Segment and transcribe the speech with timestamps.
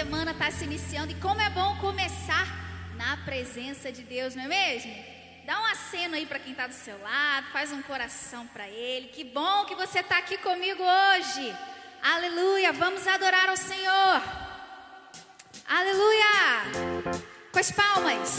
[0.00, 2.46] semana está se iniciando e como é bom começar
[2.96, 4.94] na presença de Deus, não é mesmo?
[5.44, 9.08] Dá um aceno aí para quem está do seu lado, faz um coração para ele.
[9.08, 11.54] Que bom que você está aqui comigo hoje.
[12.02, 14.22] Aleluia, vamos adorar ao Senhor.
[15.68, 16.32] Aleluia!
[17.52, 18.38] Com as palmas.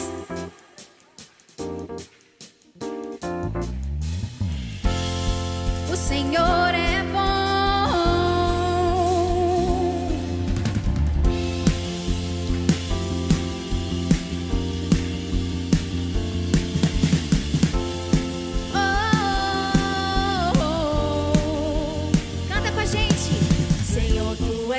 [5.93, 6.90] O Senhor é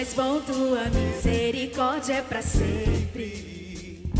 [0.02, 4.10] és bom, tua misericórdia é para sempre.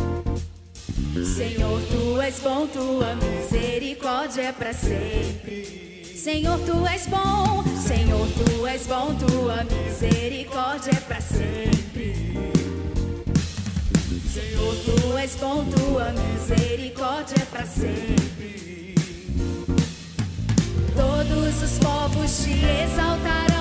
[1.37, 6.15] Senhor, tu és bom, tua misericórdia é para sempre.
[6.17, 12.15] Senhor, tu és bom, Senhor, tu és bom, tua misericórdia é para sempre.
[14.33, 18.95] Senhor, tu és bom, tua misericórdia é para sempre.
[20.95, 22.53] Todos os povos te
[22.85, 23.52] exaltarão,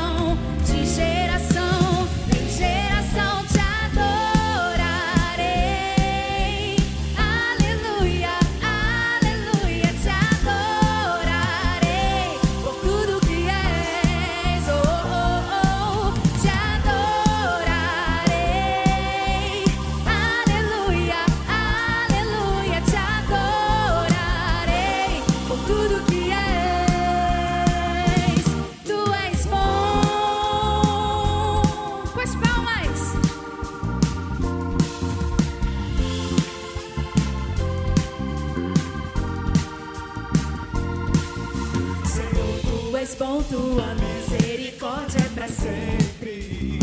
[43.22, 46.80] bom, tua misericórdia é para sempre.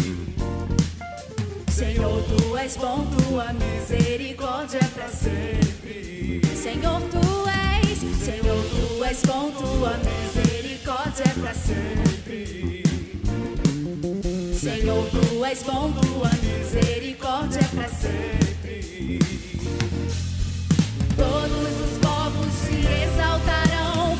[1.68, 6.40] Senhor, tu és bom, tua misericórdia é para sempre.
[6.54, 7.18] Senhor, tu
[7.82, 12.82] és, Senhor, tu és bom, tua misericórdia é para sempre.
[14.54, 19.18] Senhor, tu és bom, tua misericórdia é para sempre.
[21.16, 24.16] Todos os povos te exaltarão,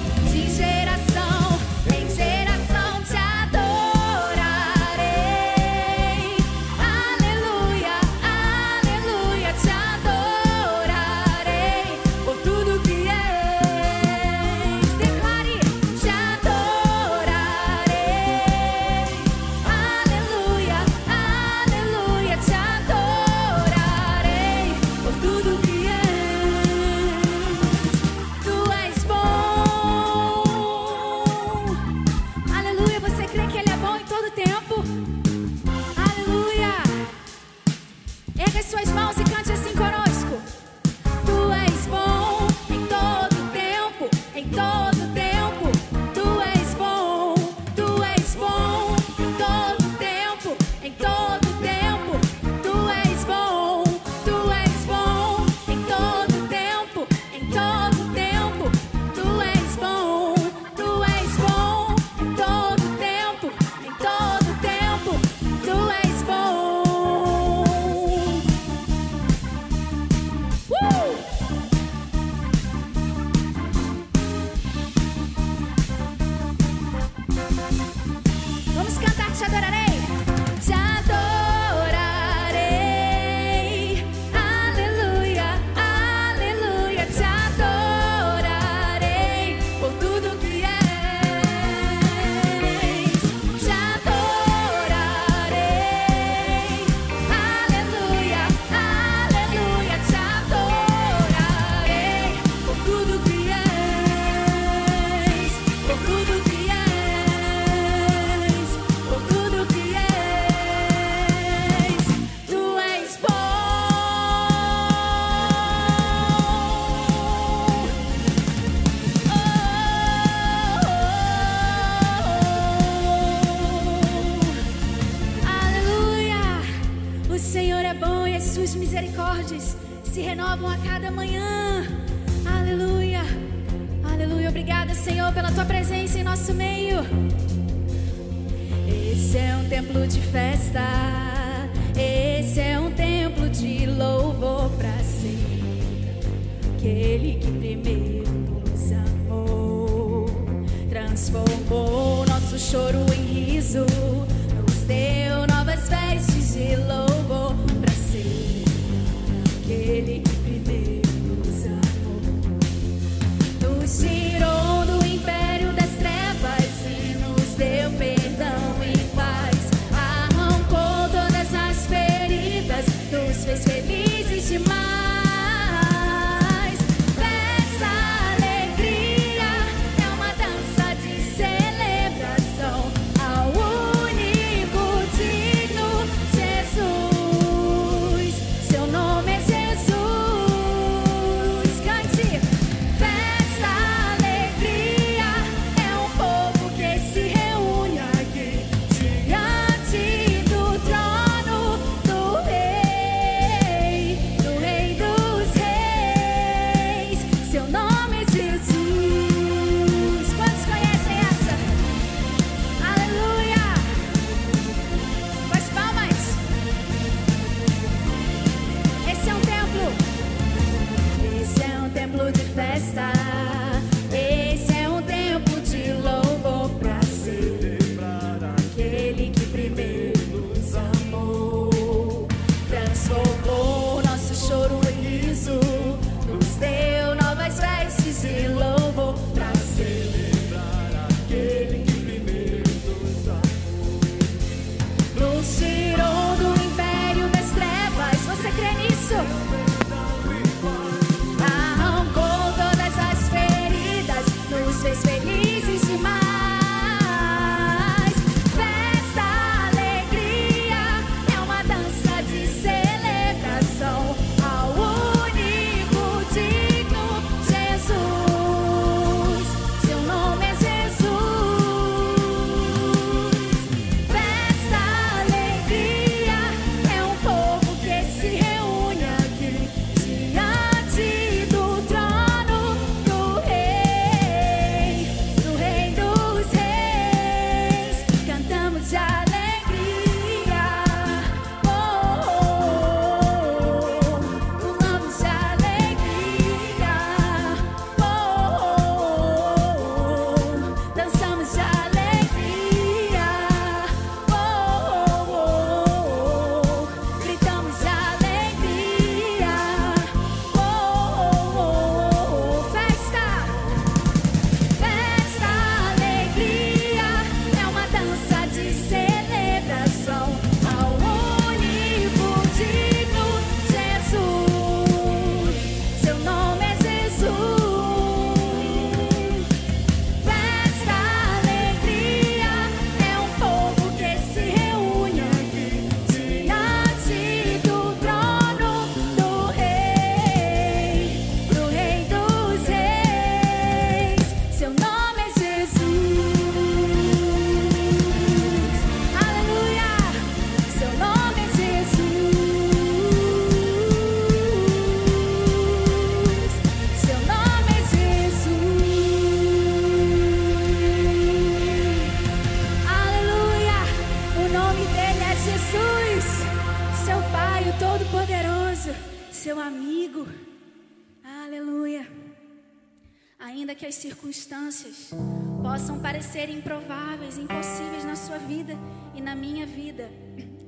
[376.18, 378.76] parecerem improváveis, impossíveis na sua vida
[379.14, 380.10] e na minha vida,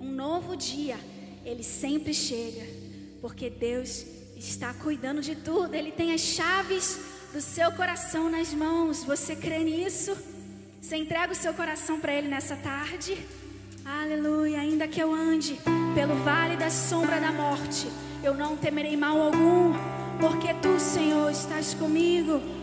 [0.01, 0.97] um novo dia,
[1.45, 2.65] ele sempre chega,
[3.21, 7.01] porque Deus está cuidando de tudo, ele tem as chaves
[7.33, 9.03] do seu coração nas mãos.
[9.03, 10.17] Você crê nisso?
[10.81, 13.19] Você entrega o seu coração para ele nessa tarde?
[13.85, 15.59] Aleluia, ainda que eu ande
[15.97, 17.89] pelo vale da sombra da morte,
[18.23, 19.73] eu não temerei mal algum,
[20.21, 22.60] porque tu, Senhor, estás comigo.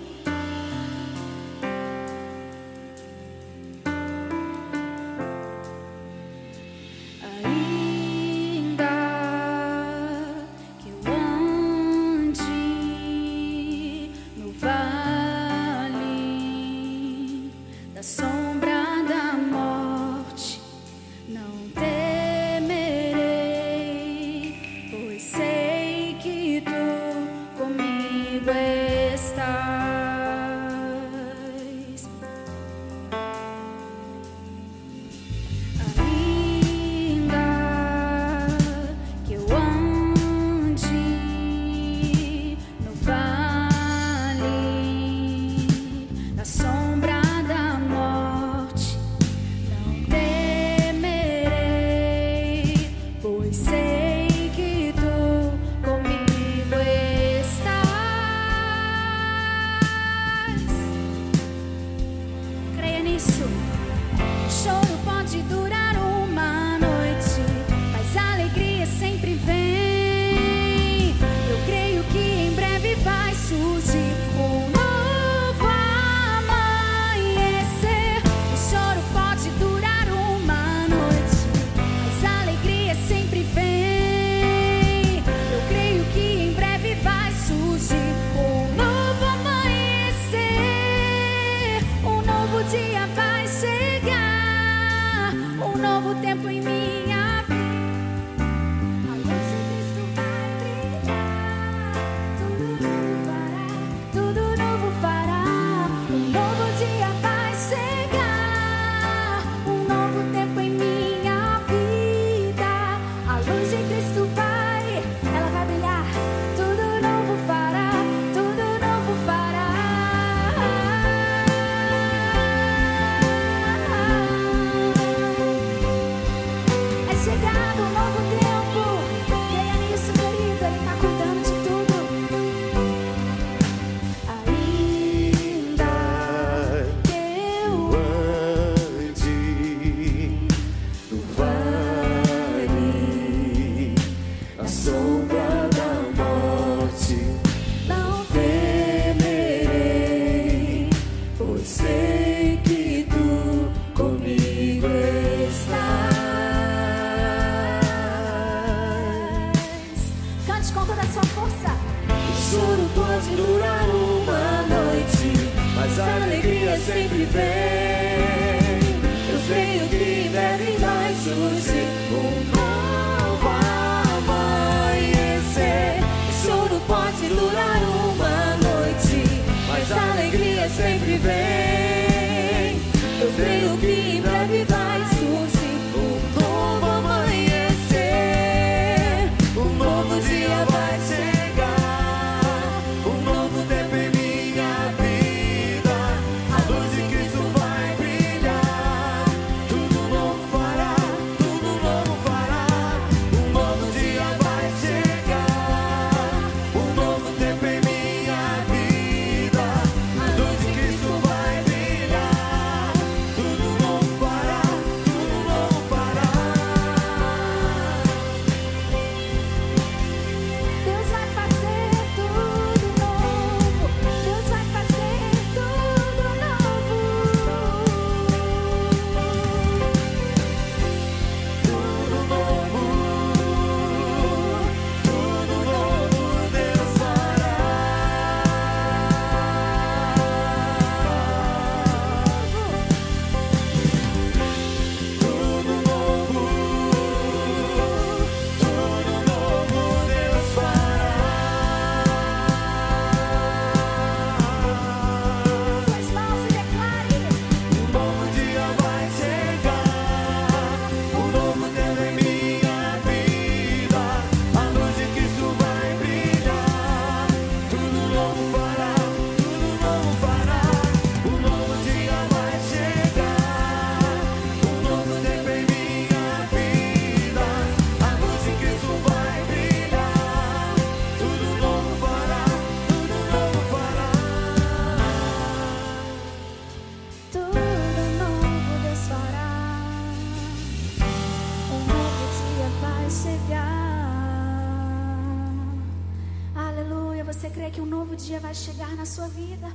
[299.17, 299.67] Sua vida.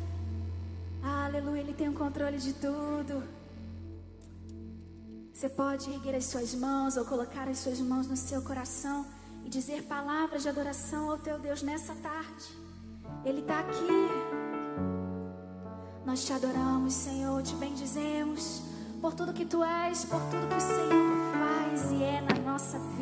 [1.03, 3.25] Aleluia, Ele tem o controle de tudo.
[5.33, 9.05] Você pode erguer as suas mãos ou colocar as suas mãos no seu coração
[9.45, 12.47] e dizer palavras de adoração ao teu Deus nessa tarde.
[13.25, 14.09] Ele está aqui.
[16.07, 18.63] Nós te adoramos, Senhor, te bendizemos
[19.01, 22.79] por tudo que tu és, por tudo que o Senhor faz e é na nossa
[22.79, 23.02] vida.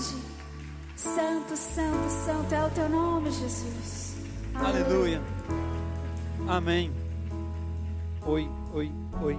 [0.00, 4.16] Santo, santo, santo é o teu nome, Jesus.
[4.54, 5.20] Aleluia.
[6.48, 6.90] Amém.
[8.24, 9.38] Oi, oi, oi.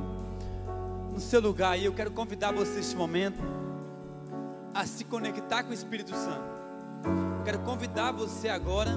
[1.11, 3.41] No seu lugar aí, eu quero convidar você neste momento
[4.73, 6.43] a se conectar com o Espírito Santo.
[7.39, 8.91] Eu quero convidar você agora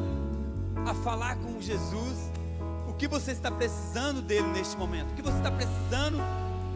[0.87, 2.31] a falar com Jesus
[2.87, 6.19] o que você está precisando dele neste momento, o que você está precisando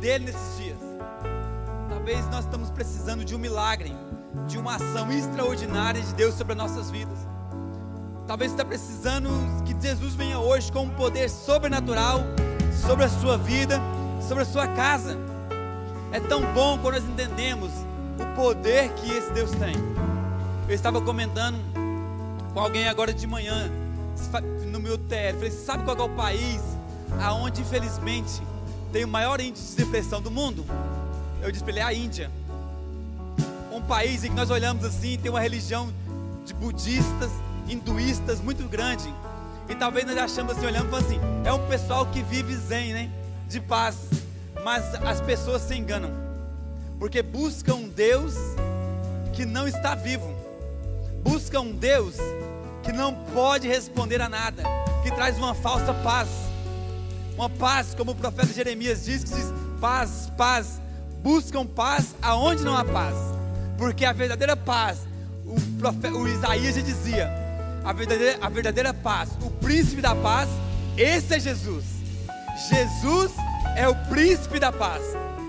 [0.01, 0.79] dele nesses dias.
[1.89, 3.95] Talvez nós estamos precisando de um milagre,
[4.47, 7.19] de uma ação extraordinária de Deus sobre as nossas vidas.
[8.27, 9.31] Talvez está precisando
[9.65, 12.21] que Jesus venha hoje com um poder sobrenatural
[12.87, 13.81] sobre a sua vida,
[14.21, 15.19] sobre a sua casa.
[16.13, 17.71] É tão bom quando nós entendemos
[18.19, 19.75] o poder que esse Deus tem.
[20.69, 21.57] Eu estava comentando
[22.53, 23.71] com alguém agora de manhã,
[24.67, 26.61] no meu TL, falei, sabe qual é o país
[27.23, 28.43] aonde infelizmente
[28.93, 30.65] tem o maior índice de depressão do mundo?
[31.41, 32.31] Eu disse para ele, é a Índia.
[33.89, 35.91] País em que nós olhamos assim, tem uma religião
[36.45, 37.31] de budistas,
[37.67, 39.13] hinduístas muito grande.
[39.67, 43.11] E talvez nós achamos assim, olhando assim, é um pessoal que vive zen, né?
[43.49, 43.97] De paz.
[44.63, 46.11] Mas as pessoas se enganam.
[46.99, 48.35] Porque buscam um Deus
[49.33, 50.37] que não está vivo.
[51.23, 52.17] Buscam um Deus
[52.83, 54.65] que não pode responder a nada,
[55.03, 56.29] que traz uma falsa paz.
[57.35, 60.79] Uma paz, como o profeta Jeremias diz, que diz: paz, paz.
[61.23, 63.38] Buscam paz aonde não há paz.
[63.79, 65.07] Porque a verdadeira paz,
[65.47, 67.31] o, profeta, o Isaías já dizia:
[67.85, 70.51] a verdadeira, a verdadeira paz, o príncipe da paz,
[70.97, 71.85] esse é Jesus.
[72.69, 73.31] Jesus
[73.77, 75.03] é o príncipe da paz.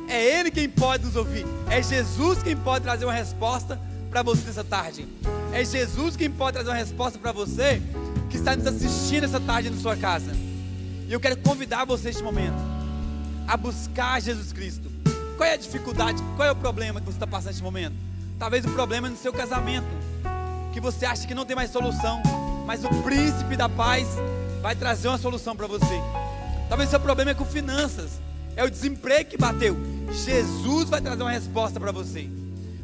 [0.08, 1.46] É Ele quem pode nos ouvir.
[1.68, 3.80] É Jesus quem pode trazer uma resposta
[4.12, 5.08] para você nessa tarde.
[5.52, 7.82] É Jesus quem pode trazer uma resposta para você
[8.30, 10.32] que está nos assistindo essa tarde na sua casa.
[11.08, 12.58] E eu quero convidar você neste momento
[13.48, 14.90] a buscar Jesus Cristo.
[15.36, 16.22] Qual é a dificuldade?
[16.36, 18.09] Qual é o problema que você está passando neste momento?
[18.40, 19.86] Talvez o problema é no seu casamento,
[20.72, 22.24] que você acha que não tem mais solução,
[22.66, 24.08] mas o príncipe da paz
[24.62, 26.02] vai trazer uma solução para você.
[26.70, 28.12] Talvez o seu problema é com finanças,
[28.56, 29.76] é o desemprego que bateu.
[30.26, 32.30] Jesus vai trazer uma resposta para você.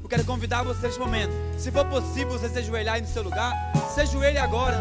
[0.04, 1.32] Eu quero convidar você neste momento.
[1.58, 3.54] Se for possível você se ajoelhar aí no seu lugar,
[3.94, 4.78] se ajoelhe agora.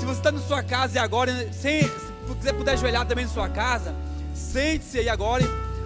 [0.00, 1.90] Se você está na sua casa e agora, sem, se
[2.26, 3.94] você puder ajoelhar também na sua casa,
[4.34, 5.44] sente-se aí agora,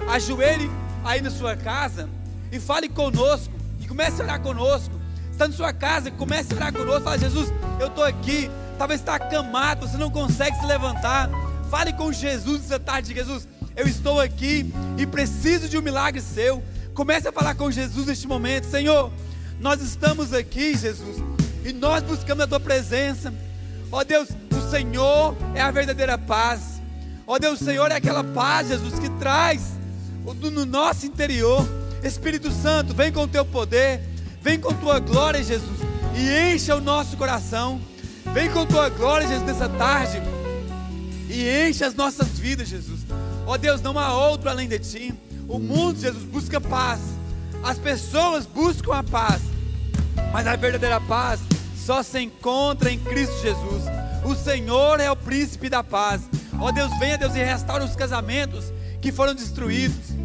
[0.09, 0.71] ajoelhe
[1.05, 2.09] aí na sua casa
[2.51, 3.56] e fale conosco
[3.97, 5.01] comece a orar conosco.
[5.33, 7.05] Está na sua casa comece a orar conosco.
[7.05, 8.51] Fala, Jesus, eu estou aqui.
[8.77, 11.31] Talvez está acamado, você não consegue se levantar.
[11.71, 13.49] Fale com Jesus nessa tarde, Jesus.
[13.75, 16.63] Eu estou aqui e preciso de um milagre seu.
[16.93, 19.11] Comece a falar com Jesus neste momento, Senhor.
[19.59, 21.17] Nós estamos aqui, Jesus,
[21.65, 23.33] e nós buscamos a tua presença.
[23.91, 26.83] Ó Deus, o Senhor é a verdadeira paz.
[27.27, 29.63] Ó Deus, o Senhor é aquela paz, Jesus, que traz
[30.53, 31.67] no nosso interior.
[32.03, 34.01] Espírito Santo, vem com o teu poder,
[34.41, 35.79] vem com tua glória, Jesus,
[36.15, 37.81] e encha o nosso coração.
[38.33, 40.21] Vem com tua glória, Jesus, nessa tarde,
[41.29, 43.01] e enche as nossas vidas, Jesus.
[43.47, 45.15] Ó Deus, não há outro além de ti.
[45.49, 47.01] O mundo, Jesus, busca paz.
[47.63, 49.41] As pessoas buscam a paz.
[50.33, 51.41] Mas a verdadeira paz
[51.77, 53.85] só se encontra em Cristo Jesus.
[54.25, 56.23] O Senhor é o príncipe da paz.
[56.59, 60.16] Ó Deus, venha, Deus, e restaura os casamentos que foram destruídos.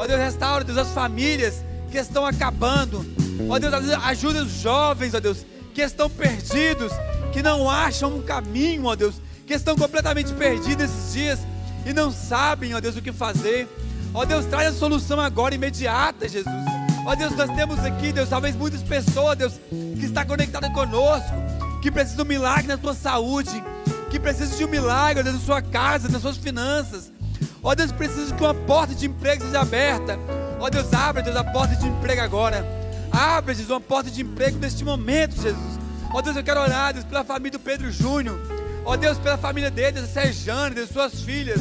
[0.00, 3.04] Ó Deus, restaura, Deus, as famílias que estão acabando.
[3.50, 6.90] Ó Deus, ajuda os jovens, ó Deus, que estão perdidos,
[7.34, 11.38] que não acham um caminho, ó Deus, que estão completamente perdidos esses dias
[11.84, 13.68] e não sabem, ó Deus, o que fazer.
[14.14, 16.64] Ó Deus, traz a solução agora, imediata, Jesus.
[17.04, 21.34] Ó Deus, nós temos aqui, Deus, talvez muitas pessoas, Deus, que está conectada conosco,
[21.82, 23.62] que precisam de um milagre na tua saúde,
[24.10, 27.12] que precisam de um milagre, ó Deus, na sua casa, nas suas finanças.
[27.62, 30.18] Ó Deus, precisa que uma porta de emprego seja aberta.
[30.58, 32.64] Ó Deus, abre, Deus, a porta de emprego agora.
[33.12, 35.78] Abre, Jesus, uma porta de emprego neste momento, Jesus.
[36.12, 38.40] Ó Deus, eu quero orar, Deus, pela família do Pedro Júnior.
[38.84, 41.60] Ó Deus, pela família dele, Deus, Serjane, Deus, suas filhas.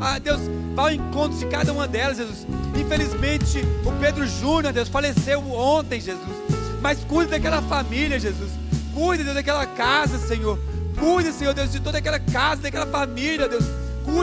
[0.00, 0.40] Ah, Deus,
[0.74, 2.46] vá ao encontro de cada uma delas, Jesus.
[2.74, 6.36] Infelizmente, o Pedro Júnior, Deus, faleceu ontem, Jesus.
[6.82, 8.50] Mas cuide daquela família, Jesus.
[8.92, 10.58] Cuide, Deus, daquela casa, Senhor.
[10.98, 13.64] Cuide, Senhor, Deus, de toda aquela casa, daquela família, Deus.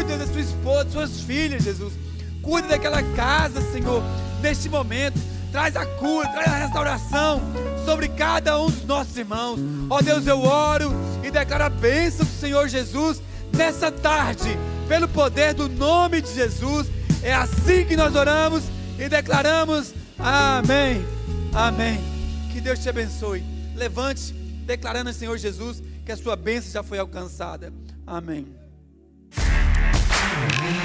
[0.04, 1.94] Deus, da sua esposa, das suas filhas, Jesus.
[2.42, 4.04] Cuide daquela casa, Senhor,
[4.42, 5.20] neste momento.
[5.52, 7.42] Traz a cura, traz a restauração
[7.86, 9.60] sobre cada um dos nossos irmãos.
[9.90, 10.92] Ó Deus, eu oro
[11.24, 13.22] e declaro a bênção do Senhor Jesus
[13.56, 16.88] nessa tarde, pelo poder do nome de Jesus.
[17.22, 18.64] É assim que nós oramos
[18.98, 21.06] e declaramos: Amém.
[21.54, 22.00] Amém.
[22.52, 23.44] Que Deus te abençoe.
[23.76, 24.34] Levante,
[24.66, 27.72] declarando ao Senhor Jesus que a sua bênção já foi alcançada.
[28.06, 28.48] Amém.
[30.34, 30.80] Mm-hmm.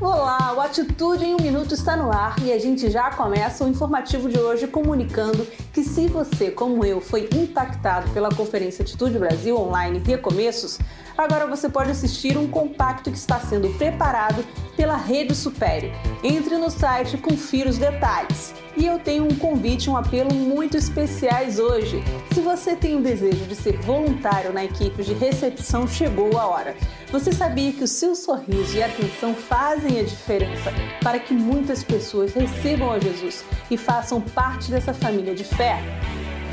[0.00, 3.68] Olá, o Atitude em um Minuto está no ar e a gente já começa o
[3.68, 9.56] informativo de hoje comunicando que se você, como eu, foi impactado pela conferência Atitude Brasil
[9.56, 10.80] Online Recomeços,
[11.16, 14.44] agora você pode assistir um compacto que está sendo preparado
[14.76, 15.92] pela Rede Supere.
[16.24, 18.52] Entre no site e confira os detalhes.
[18.76, 22.02] E eu tenho um convite, um apelo muito especiais hoje.
[22.32, 26.74] Se você tem o desejo de ser voluntário na equipe de recepção, chegou a hora.
[27.14, 32.34] Você sabia que o seu sorriso e atenção fazem a diferença para que muitas pessoas
[32.34, 35.78] recebam a Jesus e façam parte dessa família de fé?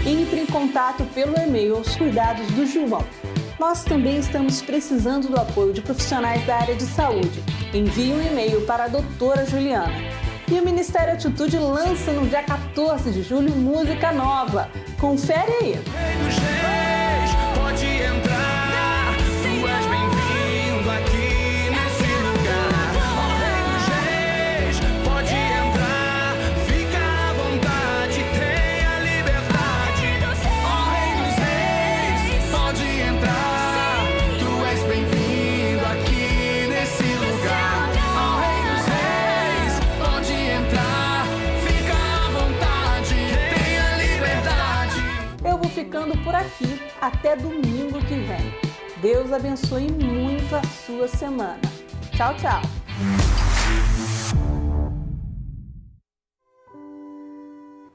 [0.06, 3.04] Entre em contato pelo e-mail aos cuidados do João.
[3.60, 7.44] Nós também estamos precisando do apoio de profissionais da área de saúde.
[7.74, 9.96] Envie um e-mail para a doutora Juliana.
[10.48, 14.70] E o Ministério Atitude lança no dia 14 de julho música nova.
[15.00, 15.72] Confere aí!
[15.74, 16.81] Rei
[46.62, 49.02] aqui até domingo que vem.
[49.02, 51.60] Deus abençoe muito a sua semana.
[52.12, 52.62] Tchau, tchau!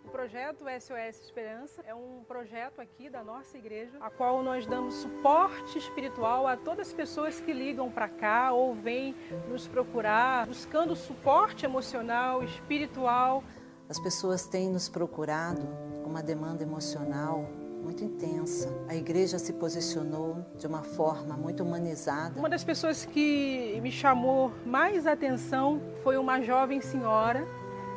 [0.05, 4.95] O projeto SOS Esperança é um projeto aqui da nossa igreja, a qual nós damos
[4.95, 9.15] suporte espiritual a todas as pessoas que ligam para cá ou vêm
[9.49, 13.45] nos procurar, buscando suporte emocional, espiritual.
[13.89, 15.63] As pessoas têm nos procurado
[16.03, 17.49] com uma demanda emocional
[17.87, 18.69] muito intensa.
[18.89, 22.37] A igreja se posicionou de uma forma muito humanizada.
[22.37, 27.47] Uma das pessoas que me chamou mais atenção foi uma jovem senhora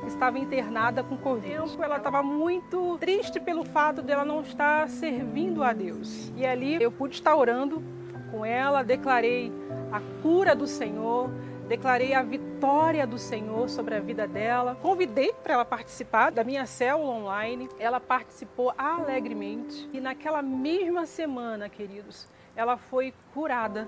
[0.01, 1.75] que estava internada com Covid.
[1.81, 6.31] Ela estava muito triste pelo fato dela não estar servindo a Deus.
[6.37, 7.81] E ali eu pude estar orando
[8.29, 9.51] com ela, declarei
[9.91, 11.31] a cura do Senhor,
[11.69, 14.75] declarei a vitória do Senhor sobre a vida dela.
[14.81, 17.69] Convidei para ela participar da minha célula online.
[17.77, 23.87] Ela participou alegremente e naquela mesma semana, queridos, ela foi curada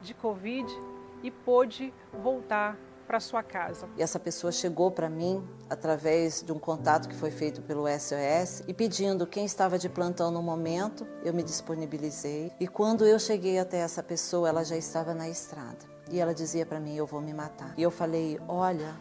[0.00, 0.72] de Covid
[1.20, 3.88] e pôde voltar para sua casa.
[3.96, 8.62] E essa pessoa chegou para mim através de um contato que foi feito pelo SOS
[8.68, 12.52] e pedindo quem estava de plantão no momento, eu me disponibilizei.
[12.60, 15.89] E quando eu cheguei até essa pessoa, ela já estava na estrada.
[16.10, 17.74] E ela dizia para mim: "Eu vou me matar".
[17.76, 18.94] E eu falei: "Olha,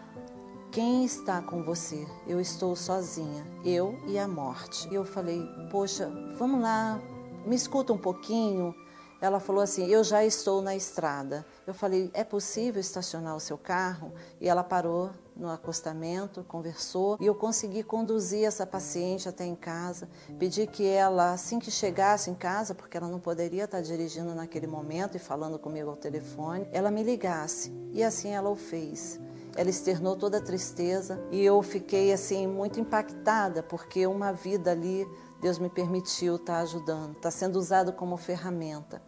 [0.71, 2.07] quem está com você?
[2.27, 4.87] Eu estou sozinha, eu e a morte".
[4.89, 5.41] E eu falei:
[5.71, 6.99] "Poxa, vamos lá,
[7.45, 8.73] me escuta um pouquinho".
[9.21, 11.45] Ela falou assim: Eu já estou na estrada.
[11.67, 14.13] Eu falei: É possível estacionar o seu carro?
[14.39, 20.09] E ela parou no acostamento, conversou e eu consegui conduzir essa paciente até em casa.
[20.37, 24.67] Pedi que ela, assim que chegasse em casa, porque ela não poderia estar dirigindo naquele
[24.67, 27.71] momento e falando comigo ao telefone, ela me ligasse.
[27.91, 29.19] E assim ela o fez.
[29.55, 35.07] Ela externou toda a tristeza e eu fiquei assim muito impactada porque uma vida ali
[35.41, 39.01] Deus me permitiu estar ajudando, está sendo usado como ferramenta.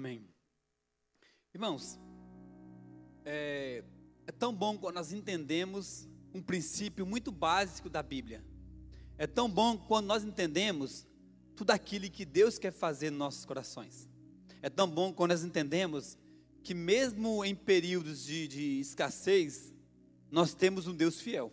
[0.00, 0.26] Amém.
[1.52, 2.00] Irmãos,
[3.22, 3.84] é,
[4.26, 8.42] é, tão bom quando nós entendemos um princípio muito básico da Bíblia.
[9.18, 11.06] É tão bom quando nós entendemos
[11.54, 14.08] tudo aquilo que Deus quer fazer nos nossos corações.
[14.62, 16.16] É tão bom quando nós entendemos
[16.62, 19.70] que, mesmo em períodos de, de escassez,
[20.30, 21.52] nós temos um Deus fiel.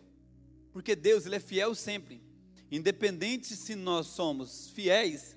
[0.72, 2.24] Porque Deus, Ele é fiel sempre.
[2.72, 5.36] Independente se nós somos fiéis,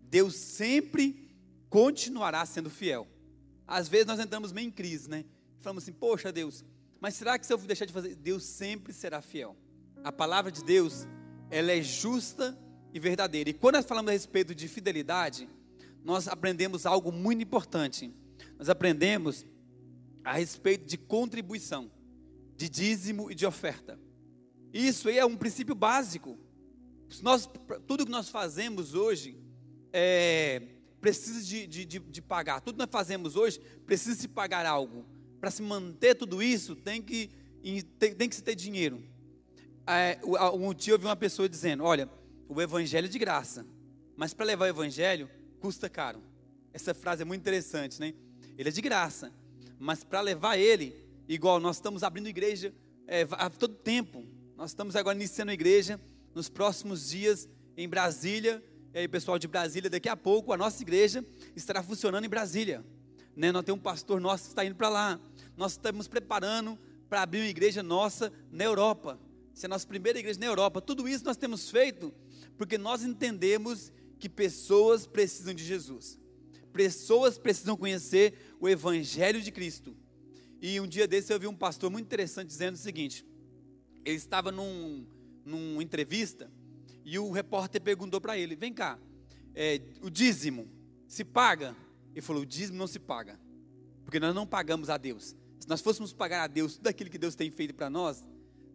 [0.00, 1.21] Deus sempre
[1.72, 3.08] continuará sendo fiel.
[3.66, 5.24] Às vezes nós entramos meio em crise, né?
[5.58, 6.62] Falamos assim, poxa Deus,
[7.00, 9.56] mas será que se eu deixar de fazer, Deus sempre será fiel?
[10.04, 11.08] A palavra de Deus,
[11.50, 12.58] ela é justa
[12.92, 13.48] e verdadeira.
[13.48, 15.48] E quando nós falamos a respeito de fidelidade,
[16.04, 18.14] nós aprendemos algo muito importante.
[18.58, 19.46] Nós aprendemos
[20.22, 21.90] a respeito de contribuição,
[22.54, 23.98] de dízimo e de oferta.
[24.74, 26.38] Isso aí é um princípio básico.
[27.22, 27.48] Nós,
[27.86, 29.38] tudo que nós fazemos hoje
[29.90, 30.71] é,
[31.02, 32.60] precisa de, de, de, de pagar.
[32.60, 35.04] Tudo que nós fazemos hoje precisa se pagar algo.
[35.40, 37.28] Para se manter tudo isso, tem que,
[37.98, 39.02] tem, tem que se ter dinheiro.
[39.84, 40.20] É,
[40.54, 42.08] um dia eu vi uma pessoa dizendo: Olha,
[42.48, 43.66] o evangelho é de graça,
[44.16, 46.22] mas para levar o evangelho custa caro.
[46.72, 48.14] Essa frase é muito interessante, né?
[48.56, 49.32] Ele é de graça,
[49.80, 50.94] mas para levar ele,
[51.28, 52.72] igual nós estamos abrindo igreja
[53.08, 54.24] é, a todo tempo.
[54.56, 56.00] Nós estamos agora iniciando a igreja
[56.32, 58.62] nos próximos dias em Brasília
[58.94, 61.24] e aí, pessoal de Brasília, daqui a pouco a nossa igreja
[61.56, 62.84] estará funcionando em Brasília.
[63.34, 63.50] Né?
[63.50, 65.20] Nós temos um pastor nosso que está indo para lá.
[65.56, 66.78] Nós estamos preparando
[67.08, 69.18] para abrir uma igreja nossa na Europa.
[69.56, 70.78] Essa é a nossa primeira igreja na Europa.
[70.82, 72.12] Tudo isso nós temos feito
[72.58, 76.20] porque nós entendemos que pessoas precisam de Jesus.
[76.70, 79.96] Pessoas precisam conhecer o Evangelho de Cristo.
[80.60, 83.26] E um dia desse eu vi um pastor muito interessante dizendo o seguinte:
[84.04, 85.06] ele estava num,
[85.46, 86.50] numa entrevista
[87.04, 88.98] e o repórter perguntou para ele: Vem cá,
[89.54, 90.68] é, o dízimo
[91.06, 91.76] se paga?
[92.12, 93.38] Ele falou: O dízimo não se paga,
[94.04, 95.36] porque nós não pagamos a Deus.
[95.58, 98.24] Se nós fôssemos pagar a Deus tudo aquilo que Deus tem feito para nós,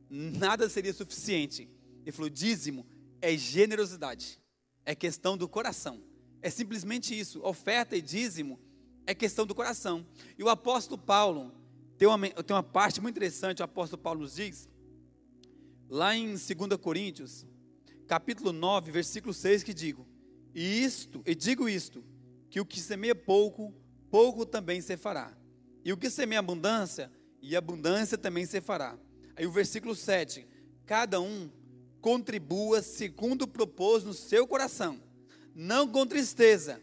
[0.10, 1.70] nada seria suficiente.
[2.02, 2.86] Ele falou: dízimo
[3.22, 4.40] é generosidade,
[4.86, 6.02] é questão do coração.
[6.42, 7.44] É simplesmente isso.
[7.44, 8.60] Oferta e dízimo
[9.06, 10.06] é questão do coração.
[10.38, 11.52] E o apóstolo Paulo
[11.98, 13.62] tem uma, tem uma parte muito interessante.
[13.62, 14.70] O apóstolo Paulo nos diz,
[15.90, 16.48] lá em 2
[16.82, 17.46] Coríntios,
[18.08, 20.08] capítulo 9, versículo 6, que digo:
[20.56, 22.04] E isto, e digo isto,
[22.50, 23.74] que o que semeia pouco,
[24.10, 25.38] pouco também se fará.
[25.84, 28.98] E o que semeia abundância, e abundância também se fará.
[29.36, 30.48] Aí o versículo 7,
[30.86, 31.50] cada um
[32.02, 35.00] contribua segundo propôs no seu coração,
[35.54, 36.82] não com tristeza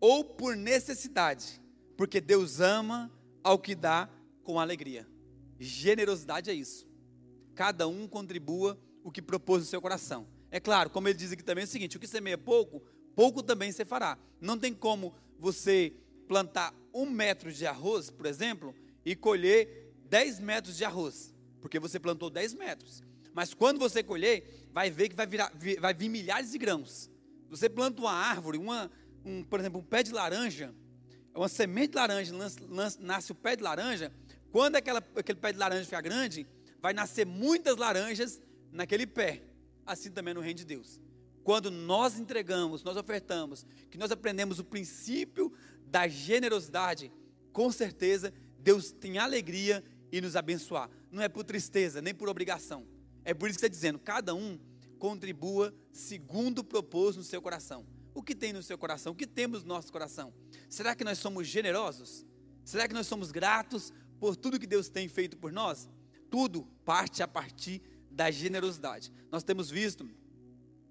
[0.00, 1.60] ou por necessidade,
[1.96, 3.10] porque Deus ama
[3.42, 4.08] ao que dá
[4.42, 5.06] com alegria.
[5.58, 6.88] Generosidade é isso.
[7.54, 10.26] Cada um contribua o que propôs no seu coração.
[10.50, 12.82] É claro, como ele diz aqui também, é o seguinte: o que semeia pouco,
[13.14, 14.18] pouco também você fará.
[14.40, 15.92] Não tem como você
[16.26, 22.00] plantar um metro de arroz, por exemplo, e colher 10 metros de arroz, porque você
[22.00, 23.02] plantou 10 metros.
[23.32, 27.08] Mas quando você colher, vai ver que vai, virar, vai vir milhares de grãos.
[27.48, 28.90] Você planta uma árvore, uma,
[29.24, 30.74] um, por exemplo, um pé de laranja,
[31.32, 32.32] uma semente de laranja,
[32.98, 34.12] nasce o pé de laranja.
[34.50, 36.44] Quando aquela, aquele pé de laranja ficar grande,
[36.80, 38.40] vai nascer muitas laranjas
[38.72, 39.49] naquele pé
[39.92, 41.00] assim também no reino de Deus.
[41.42, 45.52] Quando nós entregamos, nós ofertamos, que nós aprendemos o princípio
[45.86, 47.10] da generosidade,
[47.52, 50.90] com certeza Deus tem alegria em nos abençoar.
[51.10, 52.86] Não é por tristeza, nem por obrigação.
[53.24, 54.58] É por isso que está dizendo: cada um
[54.98, 57.86] contribua segundo propôs no seu coração.
[58.14, 59.12] O que tem no seu coração?
[59.12, 60.32] O que temos no nosso coração?
[60.68, 62.26] Será que nós somos generosos?
[62.64, 65.88] Será que nós somos gratos por tudo que Deus tem feito por nós?
[66.28, 69.12] Tudo parte a partir da generosidade.
[69.30, 70.08] Nós temos visto,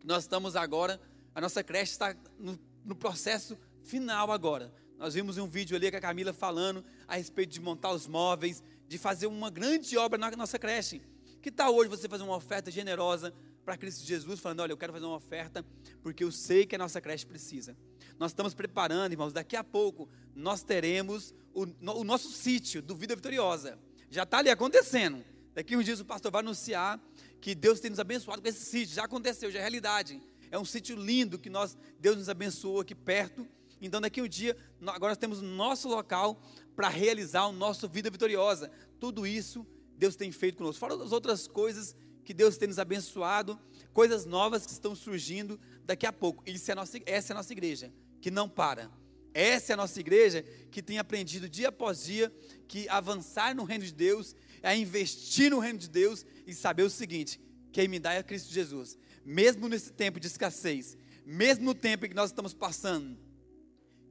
[0.04, 1.00] nós estamos agora,
[1.36, 4.74] a nossa creche está no, no processo final agora.
[4.98, 8.62] Nós vimos um vídeo ali com a Camila falando a respeito de montar os móveis,
[8.88, 11.02] de fazer uma grande obra na nossa creche.
[11.42, 14.92] Que tal hoje você fazer uma oferta generosa para Cristo Jesus, falando: Olha, eu quero
[14.92, 15.66] fazer uma oferta
[16.02, 17.78] porque eu sei que a nossa creche precisa.
[18.18, 23.16] Nós estamos preparando, irmãos, daqui a pouco nós teremos o, o nosso sítio do Vida
[23.16, 23.80] Vitoriosa.
[24.10, 25.24] Já está ali acontecendo.
[25.54, 27.00] Daqui uns dias o pastor vai anunciar
[27.42, 28.96] que Deus tem nos abençoado com esse sítio.
[28.96, 30.22] Já aconteceu, já é realidade.
[30.52, 33.48] É um sítio lindo que nós, Deus nos abençoou aqui perto.
[33.82, 36.42] Então, daqui um dia, agora nós temos nosso local
[36.76, 38.70] para realizar o nosso vida vitoriosa.
[39.00, 39.66] Tudo isso
[39.98, 40.80] Deus tem feito conosco.
[40.80, 43.60] Fora das outras coisas que Deus tem nos abençoado
[43.94, 46.44] coisas novas que estão surgindo daqui a pouco.
[46.46, 47.92] Isso é nossa, essa é a nossa igreja,
[48.22, 48.90] que não para.
[49.34, 52.32] Essa é a nossa igreja que tem aprendido dia após dia
[52.68, 56.90] que avançar no reino de Deus é investir no reino de Deus e saber o
[56.90, 57.40] seguinte:
[57.72, 58.98] quem me dá é Cristo Jesus.
[59.26, 63.18] Mesmo nesse tempo de escassez, mesmo no tempo em que nós estamos passando,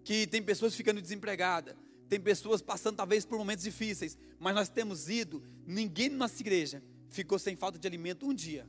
[0.05, 1.74] que tem pessoas ficando desempregadas,
[2.09, 6.82] tem pessoas passando talvez por momentos difíceis, mas nós temos ido, ninguém na nossa igreja
[7.11, 8.66] ficou sem falta de alimento um dia,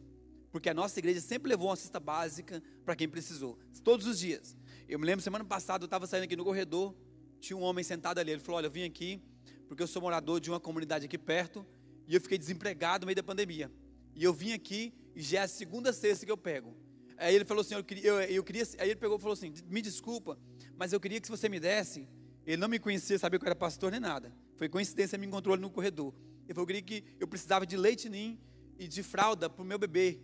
[0.51, 4.57] porque a nossa igreja sempre levou uma cesta básica para quem precisou, todos os dias.
[4.87, 6.95] Eu me lembro, semana passada, eu estava saindo aqui no corredor,
[7.39, 9.21] tinha um homem sentado ali, ele falou: Olha, eu vim aqui
[9.69, 11.63] porque eu sou morador de uma comunidade aqui perto
[12.07, 13.71] e eu fiquei desempregado no meio da pandemia.
[14.15, 16.75] E eu vim aqui e já é a segunda sexta que eu pego.
[17.15, 19.53] Aí ele falou assim: eu queria, eu, eu queria, aí ele pegou e falou assim:
[19.67, 20.39] Me desculpa,
[20.75, 22.09] mas eu queria que você me desse.
[22.47, 24.33] Ele não me conhecia, sabia que eu era pastor nem nada.
[24.57, 26.15] Foi coincidência, me encontrou ali no corredor.
[26.45, 28.39] Ele falou: Eu queria que eu precisava de leite ninho
[28.79, 30.19] e de fralda para o meu bebê.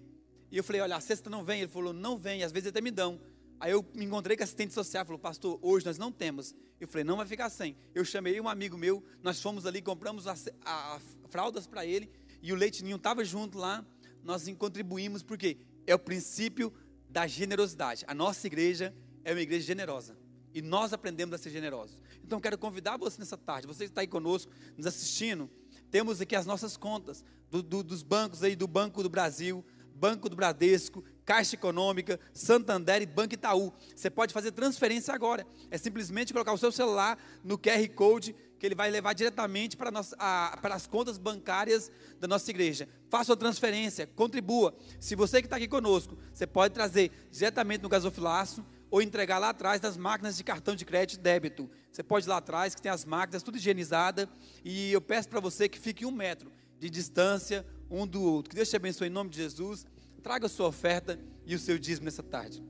[0.49, 1.61] E eu falei: Olha, a sexta não vem.
[1.61, 3.21] Ele falou: Não vem, às vezes até me dão.
[3.59, 6.53] Aí eu me encontrei com a assistente social, falou, pastor, hoje nós não temos.
[6.79, 7.75] Eu falei, não vai ficar sem.
[7.93, 10.99] Eu chamei um amigo meu, nós fomos ali, compramos a, a, a
[11.29, 12.09] fraldas para ele,
[12.41, 13.85] e o leite ninho estava junto lá,
[14.23, 16.73] nós contribuímos, porque é o princípio
[17.09, 18.03] da generosidade.
[18.07, 18.93] A nossa igreja
[19.23, 20.17] é uma igreja generosa.
[20.53, 22.01] E nós aprendemos a ser generosos.
[22.23, 25.49] Então quero convidar você nessa tarde, você que está aí conosco, nos assistindo,
[25.91, 30.27] temos aqui as nossas contas do, do, dos bancos aí, do Banco do Brasil, Banco
[30.27, 33.73] do Bradesco, Caixa Econômica, Santander e Banco Itaú.
[33.95, 35.45] Você pode fazer transferência agora.
[35.71, 39.91] É simplesmente colocar o seu celular no QR Code que ele vai levar diretamente para,
[39.91, 42.87] nossa, a, para as contas bancárias da nossa igreja.
[43.09, 44.75] Faça a transferência, contribua.
[44.99, 49.49] Se você que está aqui conosco, você pode trazer diretamente no gasofilaço ou entregar lá
[49.49, 51.69] atrás das máquinas de cartão de crédito e débito.
[51.91, 54.29] Você pode ir lá atrás, que tem as máquinas tudo higienizada.
[54.63, 58.49] E eu peço para você que fique um metro de distância um do outro.
[58.49, 59.85] Que Deus te abençoe em nome de Jesus
[60.25, 62.63] traga a sua oferta e o seu dízimo nessa tarde.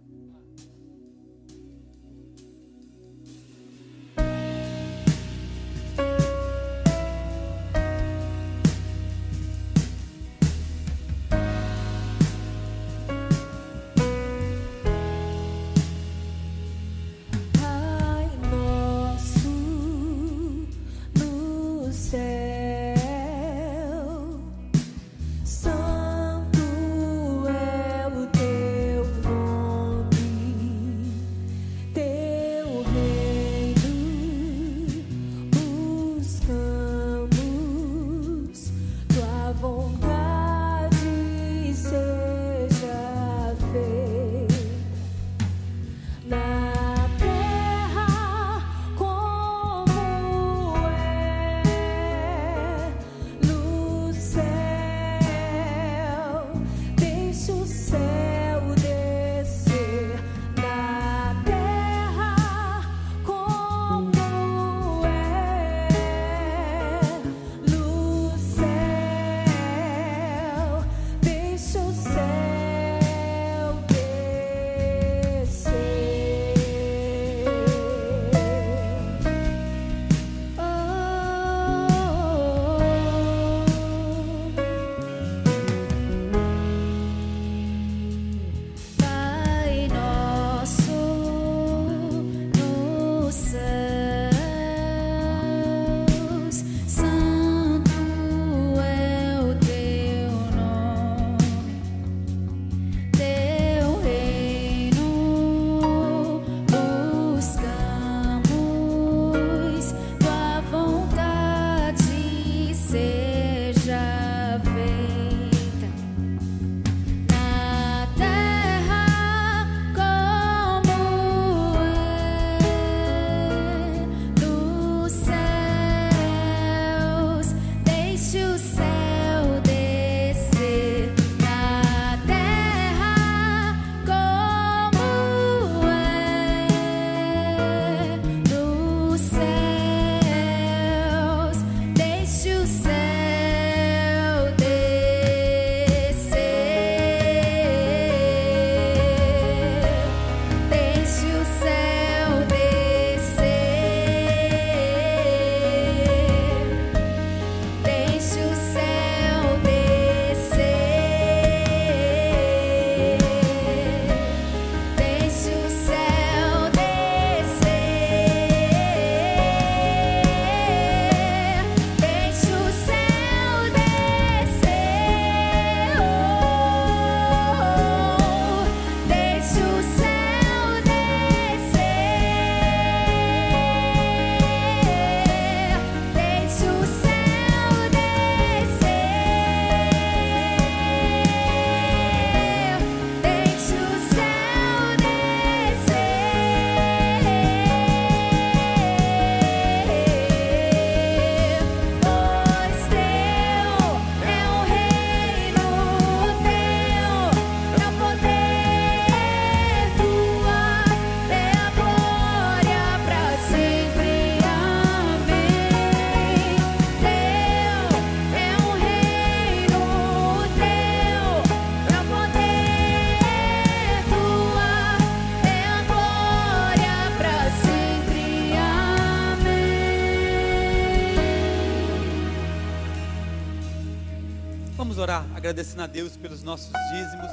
[235.45, 237.31] Agradecendo a Deus pelos nossos dízimos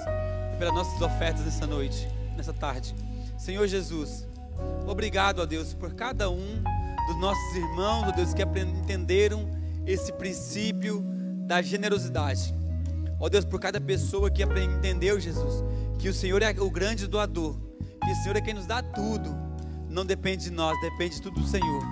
[0.52, 2.06] e pelas nossas ofertas nessa noite,
[2.36, 2.94] nessa tarde.
[3.38, 4.28] Senhor Jesus,
[4.86, 6.62] obrigado a Deus por cada um
[7.06, 9.48] dos nossos irmãos, ó Deus, que entenderam
[9.86, 11.02] esse princípio
[11.46, 12.54] da generosidade.
[13.18, 15.64] Ó Deus, por cada pessoa que entendeu, Jesus,
[15.98, 17.56] que o Senhor é o grande doador,
[18.04, 19.34] que o Senhor é quem nos dá tudo.
[19.88, 21.82] Não depende de nós, depende tudo do Senhor.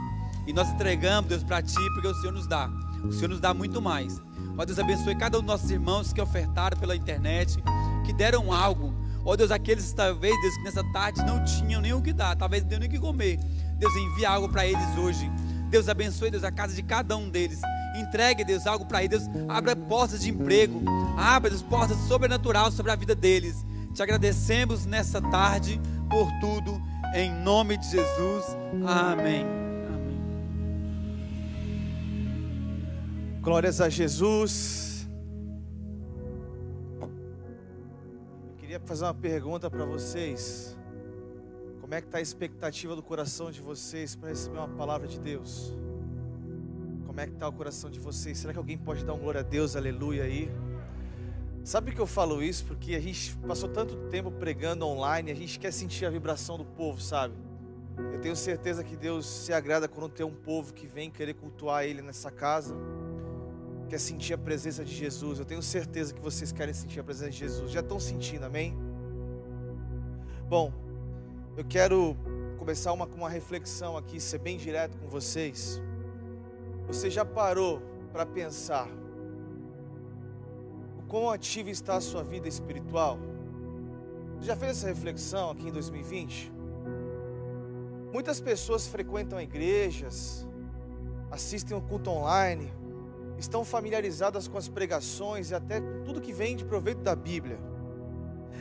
[0.47, 2.69] E nós entregamos, Deus, para Ti, porque o Senhor nos dá.
[3.05, 4.21] O Senhor nos dá muito mais.
[4.61, 7.57] Ó Deus, abençoe cada um dos nossos irmãos que ofertaram pela internet,
[8.05, 8.95] que deram algo.
[9.25, 12.63] Ó Deus, aqueles talvez, Deus, que nessa tarde não tinham nem o que dar, talvez
[12.65, 13.39] não nem o que comer.
[13.79, 15.33] Deus, envia algo para eles hoje.
[15.71, 17.59] Deus abençoe, Deus, a casa de cada um deles.
[17.97, 19.27] Entregue, Deus, algo para eles.
[19.27, 20.83] Deus, abra portas de emprego.
[21.17, 23.65] Abra, Deus, portas sobrenaturais sobre a vida deles.
[23.95, 25.81] Te agradecemos nessa tarde
[26.11, 26.79] por tudo.
[27.15, 28.45] Em nome de Jesus.
[28.87, 29.41] Amém.
[29.41, 29.70] Amém.
[33.41, 35.09] Glórias a Jesus.
[37.01, 40.77] Eu queria fazer uma pergunta para vocês.
[41.81, 45.19] Como é que está a expectativa do coração de vocês para receber uma palavra de
[45.19, 45.75] Deus?
[47.07, 48.37] Como é que está o coração de vocês?
[48.37, 50.51] Será que alguém pode dar um glória a Deus, aleluia aí?
[51.65, 52.67] Sabe que eu falo isso?
[52.67, 56.65] Porque a gente passou tanto tempo pregando online, a gente quer sentir a vibração do
[56.67, 57.33] povo, sabe?
[58.13, 61.85] Eu tenho certeza que Deus se agrada quando tem um povo que vem querer cultuar
[61.85, 62.77] Ele nessa casa,
[63.91, 65.41] quer sentir a presença de Jesus.
[65.41, 67.73] Eu tenho certeza que vocês querem sentir a presença de Jesus.
[67.73, 68.73] Já estão sentindo, amém?
[70.49, 70.73] Bom,
[71.57, 72.17] eu quero
[72.57, 75.83] começar uma, uma reflexão aqui, ser bem direto com vocês.
[76.87, 77.83] Você já parou
[78.13, 78.89] para pensar
[80.97, 83.19] o quão ativa está a sua vida espiritual?
[84.39, 86.53] Você já fez essa reflexão aqui em 2020?
[88.13, 90.47] Muitas pessoas frequentam igrejas,
[91.29, 92.73] assistem o culto online,
[93.41, 97.59] estão familiarizadas com as pregações e até tudo que vem de proveito da Bíblia.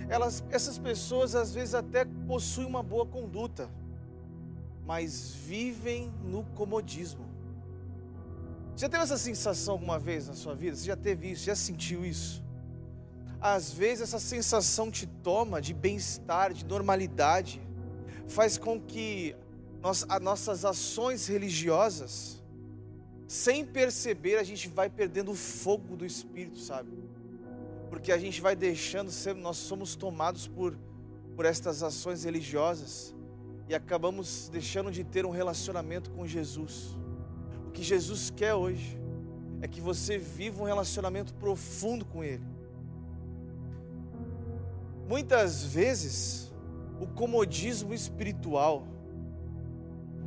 [0.08, 3.70] Elas, essas pessoas às vezes até possuem uma boa conduta,
[4.86, 7.26] mas vivem no comodismo.
[8.76, 10.76] Já teve essa sensação alguma vez na sua vida?
[10.76, 11.44] Você já teve isso?
[11.44, 12.42] Já sentiu isso?
[13.42, 17.62] Às vezes essa sensação te toma de bem-estar, de normalidade,
[18.28, 19.36] faz com que
[19.82, 22.39] nós, as nossas ações religiosas,
[23.30, 26.90] sem perceber, a gente vai perdendo o fogo do Espírito, sabe?
[27.88, 30.76] Porque a gente vai deixando ser, nós somos tomados por,
[31.36, 33.14] por estas ações religiosas
[33.68, 36.98] e acabamos deixando de ter um relacionamento com Jesus.
[37.68, 39.00] O que Jesus quer hoje
[39.62, 42.44] é que você viva um relacionamento profundo com Ele.
[45.08, 46.52] Muitas vezes,
[47.00, 48.88] o comodismo espiritual,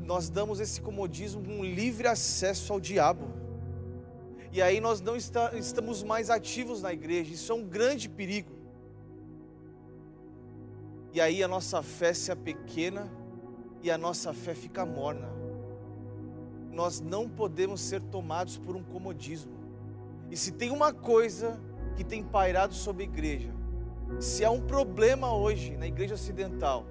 [0.04, 3.28] nós damos esse comodismo um livre acesso ao diabo.
[4.52, 7.32] E aí nós não está, estamos mais ativos na igreja.
[7.32, 8.52] Isso é um grande perigo.
[11.12, 13.10] E aí a nossa fé se pequena
[13.82, 15.28] e a nossa fé fica morna.
[16.70, 19.52] Nós não podemos ser tomados por um comodismo.
[20.30, 21.60] E se tem uma coisa
[21.96, 23.52] que tem pairado sobre a igreja,
[24.18, 26.86] se há um problema hoje na igreja ocidental,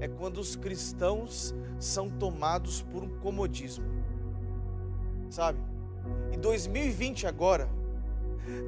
[0.00, 3.84] é quando os cristãos são tomados por um comodismo.
[5.30, 5.58] Sabe?
[6.32, 7.68] E 2020 agora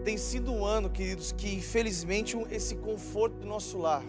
[0.04, 4.02] tem sido um ano, queridos, que infelizmente esse conforto do nosso lar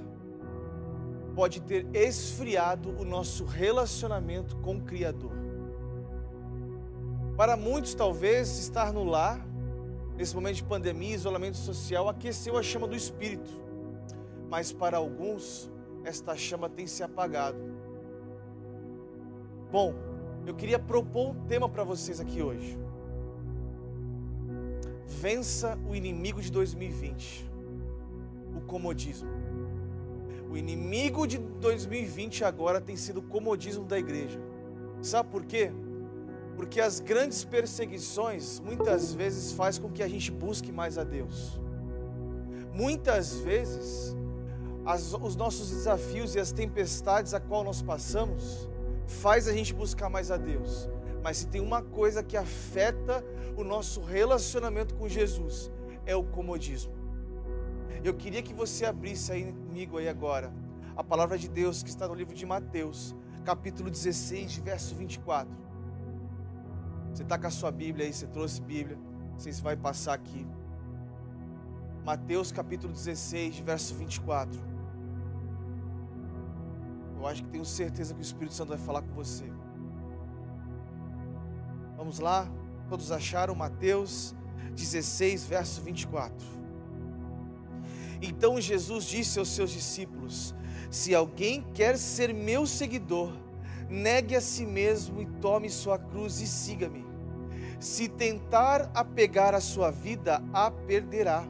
[1.35, 5.31] pode ter esfriado o nosso relacionamento com o Criador.
[7.37, 9.45] Para muitos, talvez, estar no lar,
[10.17, 13.49] nesse momento de pandemia, isolamento social, aqueceu a chama do Espírito.
[14.49, 15.71] Mas para alguns,
[16.03, 17.57] esta chama tem se apagado.
[19.71, 19.93] Bom,
[20.45, 22.77] eu queria propor um tema para vocês aqui hoje.
[25.05, 27.49] Vença o inimigo de 2020,
[28.55, 29.29] o comodismo.
[30.49, 34.39] O inimigo de 2020 agora tem sido o comodismo da igreja.
[35.01, 35.71] Sabe por quê?
[36.55, 41.59] Porque as grandes perseguições muitas vezes faz com que a gente busque mais a Deus.
[42.73, 44.15] Muitas vezes
[44.85, 48.67] as, os nossos desafios e as tempestades a qual nós passamos
[49.07, 50.89] faz a gente buscar mais a Deus.
[51.23, 53.23] Mas se tem uma coisa que afeta
[53.57, 55.71] o nosso relacionamento com Jesus,
[56.05, 56.93] é o comodismo.
[58.03, 60.53] Eu queria que você abrisse aí comigo aí agora
[60.95, 65.49] a palavra de Deus que está no livro de Mateus, capítulo 16, verso 24.
[67.13, 68.97] Você está com a sua Bíblia aí, você trouxe Bíblia,
[69.37, 70.45] você vai passar aqui.
[72.05, 74.68] Mateus capítulo 16, verso 24.
[77.19, 79.43] Eu acho que tenho certeza que o Espírito Santo vai falar com você.
[81.97, 82.49] Vamos lá?
[82.87, 84.33] Todos acharam Mateus
[84.73, 86.47] 16, verso 24.
[88.21, 90.55] Então Jesus disse aos seus discípulos:
[90.89, 93.33] Se alguém quer ser meu seguidor,
[93.89, 97.05] negue a si mesmo e tome sua cruz e siga-me.
[97.81, 101.43] Se tentar apegar a sua vida, a perderá.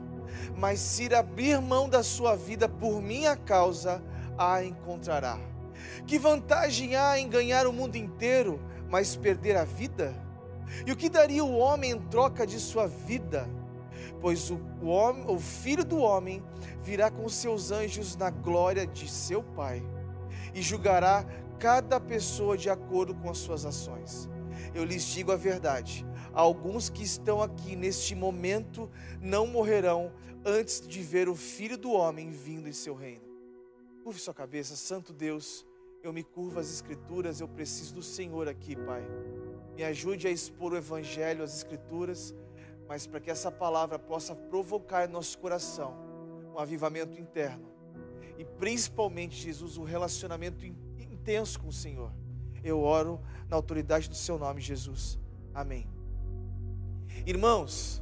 [0.57, 4.03] Mas se abrir mão da sua vida por minha causa,
[4.37, 5.48] a encontrará.
[6.05, 8.59] Que vantagem há em ganhar o mundo inteiro,
[8.89, 10.13] mas perder a vida?
[10.85, 13.49] E o que daria o homem em troca de sua vida?
[14.21, 16.43] Pois o, homem, o filho do homem
[16.83, 19.81] virá com seus anjos na glória de seu Pai
[20.53, 21.25] e julgará
[21.57, 24.29] cada pessoa de acordo com as suas ações.
[24.73, 28.89] Eu lhes digo a verdade: alguns que estão aqui neste momento
[29.21, 30.11] não morrerão
[30.45, 33.23] antes de ver o Filho do Homem vindo em seu reino.
[34.03, 35.65] Curve sua cabeça, Santo Deus,
[36.03, 39.03] eu me curvo às Escrituras, eu preciso do Senhor aqui, Pai.
[39.75, 42.33] Me ajude a expor o Evangelho, as Escrituras,
[42.87, 45.95] mas para que essa palavra possa provocar em nosso coração
[46.53, 47.69] um avivamento interno
[48.37, 52.11] e principalmente, Jesus, um relacionamento intenso com o Senhor.
[52.63, 53.19] Eu oro
[53.49, 55.19] na autoridade do Seu nome, Jesus.
[55.53, 55.85] Amém.
[57.25, 58.01] Irmãos,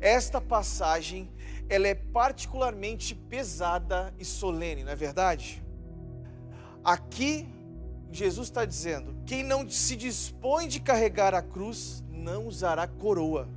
[0.00, 1.32] esta passagem
[1.66, 5.62] ela é particularmente pesada e solene, não é verdade?
[6.84, 7.46] Aqui
[8.12, 13.48] Jesus está dizendo: quem não se dispõe de carregar a cruz não usará coroa.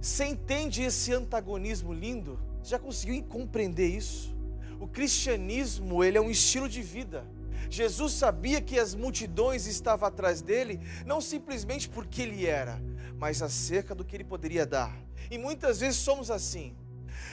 [0.00, 2.38] Você entende esse antagonismo lindo?
[2.62, 4.34] Você já conseguiu compreender isso?
[4.78, 7.26] O cristianismo ele é um estilo de vida.
[7.70, 12.80] Jesus sabia que as multidões estavam atrás dele, não simplesmente porque ele era,
[13.16, 14.94] mas acerca do que ele poderia dar.
[15.30, 16.76] E muitas vezes somos assim.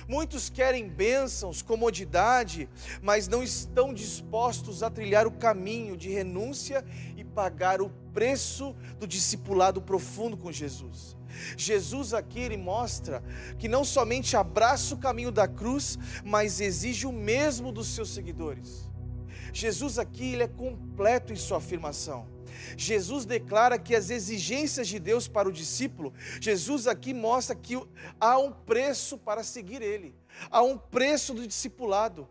[0.08, 2.70] Muitos querem bênçãos, comodidade,
[3.02, 6.84] mas não estão dispostos a trilhar o caminho de renúncia
[7.16, 11.16] e pagar o preço do discipulado profundo com Jesus.
[11.58, 13.24] Jesus aqui ele mostra
[13.58, 18.89] que não somente abraça o caminho da cruz, mas exige o mesmo dos seus seguidores.
[19.54, 22.28] Jesus aqui ele é completo em sua afirmação.
[22.78, 27.80] Jesus declara que as exigências de Deus para o discípulo, Jesus aqui mostra que
[28.20, 30.14] há um preço para seguir Ele,
[30.49, 32.28] há um preço do discipulado.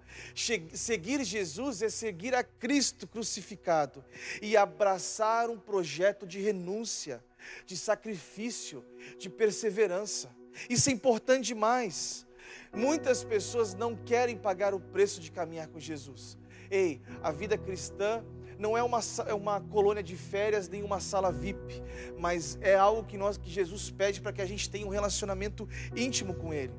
[0.72, 4.04] Seguir Jesus é seguir a Cristo crucificado
[4.40, 7.22] e abraçar um projeto de renúncia,
[7.66, 8.84] de sacrifício,
[9.18, 10.30] de perseverança.
[10.68, 12.26] Isso é importante demais.
[12.72, 16.36] Muitas pessoas não querem pagar o preço de caminhar com Jesus.
[16.70, 18.24] Ei, a vida cristã
[18.61, 21.82] não é uma, é uma colônia de férias nem uma sala VIP,
[22.18, 25.66] mas é algo que, nós, que Jesus pede para que a gente tenha um relacionamento
[25.96, 26.74] íntimo com Ele.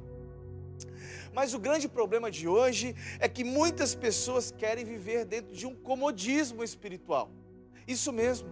[1.33, 5.73] Mas o grande problema de hoje é que muitas pessoas querem viver dentro de um
[5.73, 7.31] comodismo espiritual.
[7.87, 8.47] Isso mesmo.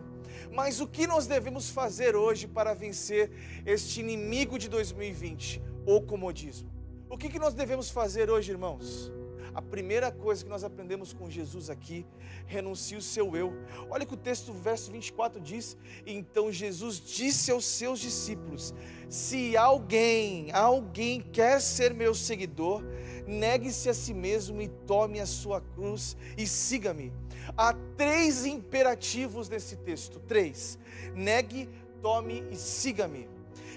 [0.52, 3.30] Mas o que nós devemos fazer hoje para vencer
[3.64, 6.72] este inimigo de 2020, o comodismo?
[7.08, 9.12] O que, que nós devemos fazer hoje, irmãos?
[9.60, 12.06] A primeira coisa que nós aprendemos com Jesus aqui,
[12.46, 13.52] renuncie o seu eu.
[13.90, 18.74] Olha que o texto, verso 24 diz: Então Jesus disse aos seus discípulos:
[19.10, 22.82] Se alguém, alguém quer ser meu seguidor,
[23.28, 27.12] negue-se a si mesmo e tome a sua cruz e siga-me.
[27.58, 30.80] Há três imperativos nesse texto: três.
[31.14, 31.68] Negue,
[32.02, 33.28] tome e siga-me.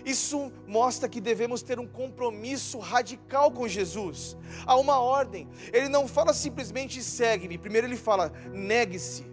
[0.05, 4.37] Isso mostra que devemos ter um compromisso radical com Jesus.
[4.67, 5.49] Há uma ordem.
[5.73, 7.59] Ele não fala simplesmente segue-me.
[7.59, 9.33] Primeiro ele fala negue-se.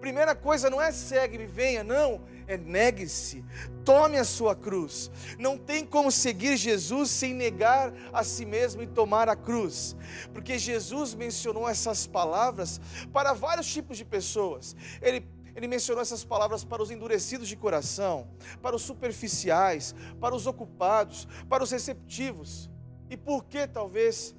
[0.00, 3.44] Primeira coisa não é segue-me, venha, não, é negue-se.
[3.84, 5.10] Tome a sua cruz.
[5.38, 9.96] Não tem como seguir Jesus sem negar a si mesmo e tomar a cruz.
[10.32, 12.80] Porque Jesus mencionou essas palavras
[13.12, 14.76] para vários tipos de pessoas.
[15.02, 15.26] Ele
[15.58, 18.28] ele mencionou essas palavras para os endurecidos de coração,
[18.62, 22.70] para os superficiais, para os ocupados, para os receptivos.
[23.10, 24.36] E por que talvez?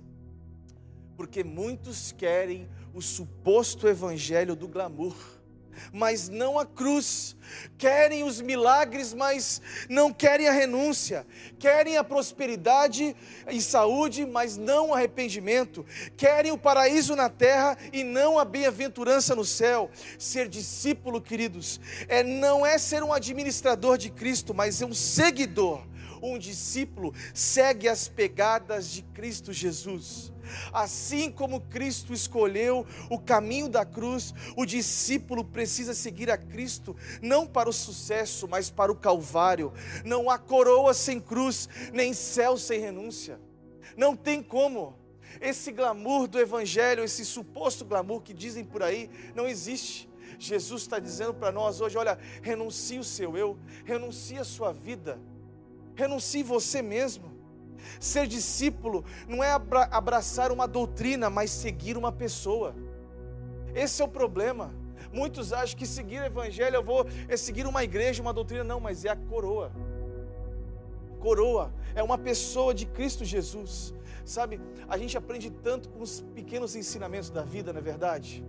[1.18, 5.14] Porque muitos querem o suposto evangelho do glamour
[5.92, 7.36] mas não a cruz.
[7.78, 11.26] Querem os milagres, mas não querem a renúncia.
[11.58, 13.16] Querem a prosperidade
[13.50, 15.86] e saúde, mas não o arrependimento.
[16.16, 19.90] Querem o paraíso na terra e não a bem-aventurança no céu.
[20.18, 25.84] Ser discípulo, queridos, é não é ser um administrador de Cristo, mas é um seguidor.
[26.22, 30.34] Um discípulo segue as pegadas de Cristo Jesus.
[30.72, 37.46] Assim como Cristo escolheu o caminho da cruz, o discípulo precisa seguir a Cristo, não
[37.48, 39.74] para o sucesso, mas para o Calvário.
[40.06, 43.40] Não há coroa sem cruz, nem céu sem renúncia.
[43.96, 44.98] Não tem como.
[45.40, 50.10] Esse glamour do Evangelho, esse suposto glamour que dizem por aí, não existe.
[50.38, 55.20] Jesus está dizendo para nós hoje: olha, renuncie o seu eu, renuncie a sua vida
[56.00, 57.30] Renuncie você mesmo.
[58.00, 62.76] Ser discípulo não é abra abraçar uma doutrina, mas seguir uma pessoa.
[63.74, 64.74] Esse é o problema.
[65.12, 68.80] Muitos acham que seguir o evangelho eu vou é seguir uma igreja, uma doutrina, não,
[68.80, 69.72] mas é a coroa.
[71.20, 73.94] Coroa é uma pessoa de Cristo Jesus.
[74.24, 78.46] Sabe, a gente aprende tanto com os pequenos ensinamentos da vida, não é verdade?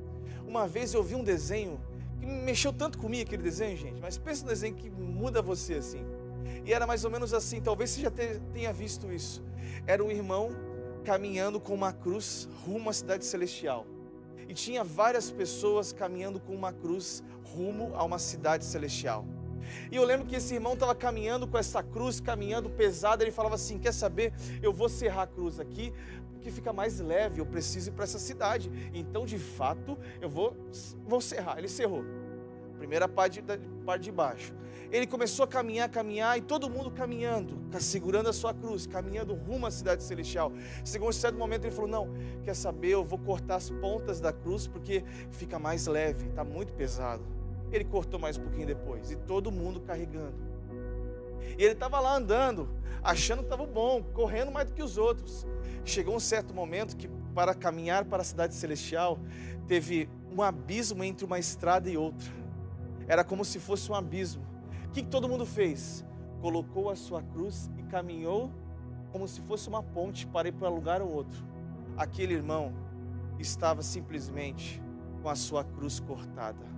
[0.46, 1.80] Uma vez eu vi um desenho
[2.18, 6.04] que mexeu tanto comigo aquele desenho, gente, mas pensa no desenho que muda você assim.
[6.64, 9.42] E era mais ou menos assim, talvez você já tenha visto isso.
[9.86, 10.50] Era um irmão
[11.04, 13.86] caminhando com uma cruz rumo à cidade celestial.
[14.48, 17.22] E tinha várias pessoas caminhando com uma cruz
[17.54, 19.24] rumo a uma cidade celestial.
[19.90, 23.22] E eu lembro que esse irmão estava caminhando com essa cruz, caminhando pesada.
[23.22, 24.32] Ele falava assim: Quer saber?
[24.62, 25.92] Eu vou serrar a cruz aqui,
[26.32, 27.40] porque fica mais leve.
[27.40, 28.70] Eu preciso ir para essa cidade.
[28.92, 30.56] Então, de fato, eu vou,
[31.06, 31.58] vou serrar.
[31.58, 32.04] Ele cerrou.
[32.78, 34.54] Primeira parte, da, parte de baixo.
[34.90, 39.66] Ele começou a caminhar, caminhar, e todo mundo caminhando, segurando a sua cruz, caminhando rumo
[39.66, 40.52] à cidade celestial.
[40.84, 42.08] Chegou um certo momento, ele falou: Não,
[42.42, 42.90] quer saber?
[42.90, 47.22] Eu vou cortar as pontas da cruz, porque fica mais leve, está muito pesado.
[47.70, 50.34] Ele cortou mais um pouquinho depois, e todo mundo carregando.
[51.56, 52.68] E ele estava lá andando,
[53.02, 55.46] achando que estava bom, correndo mais do que os outros.
[55.84, 59.20] Chegou um certo momento que, para caminhar para a cidade celestial,
[59.68, 62.28] teve um abismo entre uma estrada e outra.
[63.06, 64.49] Era como se fosse um abismo.
[64.90, 66.04] O que, que todo mundo fez?
[66.42, 68.50] Colocou a sua cruz e caminhou
[69.10, 71.44] como se fosse uma ponte para ir para um lugar ou outro.
[71.96, 72.72] Aquele irmão
[73.38, 74.82] estava simplesmente
[75.22, 76.70] com a sua cruz cortada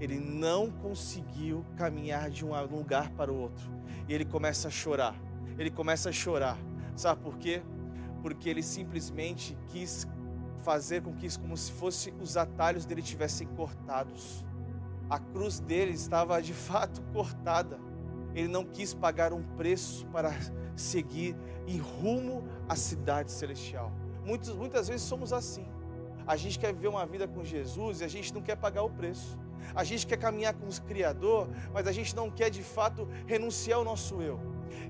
[0.00, 3.70] ele não conseguiu caminhar de um lugar para o outro.
[4.08, 5.14] E ele começa a chorar.
[5.58, 6.56] Ele começa a chorar.
[6.96, 7.62] Sabe por quê?
[8.22, 10.08] Porque ele simplesmente quis
[10.64, 14.44] fazer com que como se fosse os atalhos dele tivessem cortados.
[15.10, 17.80] A cruz dele estava de fato cortada.
[18.32, 20.30] Ele não quis pagar um preço para
[20.76, 21.36] seguir
[21.66, 23.92] em rumo à cidade celestial.
[24.24, 25.66] Muitas, muitas vezes somos assim.
[26.24, 28.90] A gente quer viver uma vida com Jesus e a gente não quer pagar o
[28.90, 29.36] preço.
[29.74, 33.78] A gente quer caminhar com o Criador, mas a gente não quer de fato renunciar
[33.78, 34.38] ao nosso eu.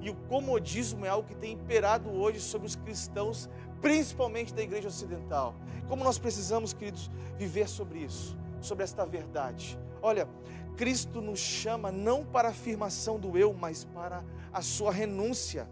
[0.02, 3.48] E o comodismo é algo que tem imperado hoje sobre os cristãos,
[3.80, 5.54] principalmente da igreja ocidental.
[5.88, 9.78] Como nós precisamos, queridos, viver sobre isso, sobre esta verdade.
[10.02, 10.28] Olha,
[10.76, 15.68] Cristo nos chama não para a afirmação do eu, mas para a sua renúncia.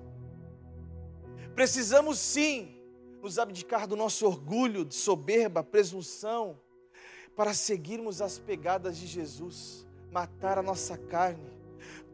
[1.55, 2.79] Precisamos sim
[3.23, 6.61] nos abdicar do nosso orgulho, de soberba, presunção,
[7.35, 11.53] para seguirmos as pegadas de Jesus, matar a nossa carne,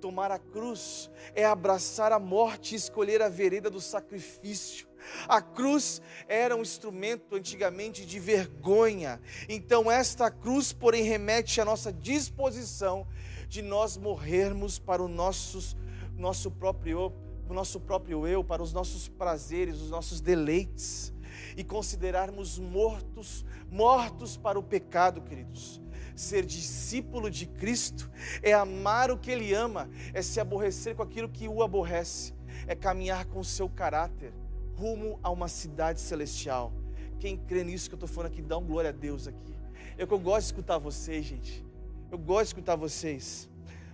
[0.01, 4.87] tomar a cruz, é abraçar a morte e escolher a vereda do sacrifício.
[5.29, 11.93] A cruz era um instrumento antigamente de vergonha, então esta cruz, porém, remete à nossa
[11.93, 13.07] disposição
[13.49, 15.77] de nós morrermos para o nosso,
[16.17, 17.13] nosso próprio
[17.49, 21.13] o nosso próprio eu, para os nossos prazeres, os nossos deleites.
[21.57, 25.81] E considerarmos mortos, mortos para o pecado, queridos.
[26.17, 28.11] Ser discípulo de Cristo
[28.43, 32.33] é amar o que Ele ama, é se aborrecer com aquilo que o aborrece,
[32.67, 34.33] é caminhar com o seu caráter
[34.77, 36.73] rumo a uma cidade celestial.
[37.19, 39.55] Quem crê nisso que eu estou falando aqui, dá um glória a Deus aqui.
[39.97, 41.65] Eu que eu gosto de escutar vocês, gente.
[42.11, 43.49] Eu gosto de escutar vocês.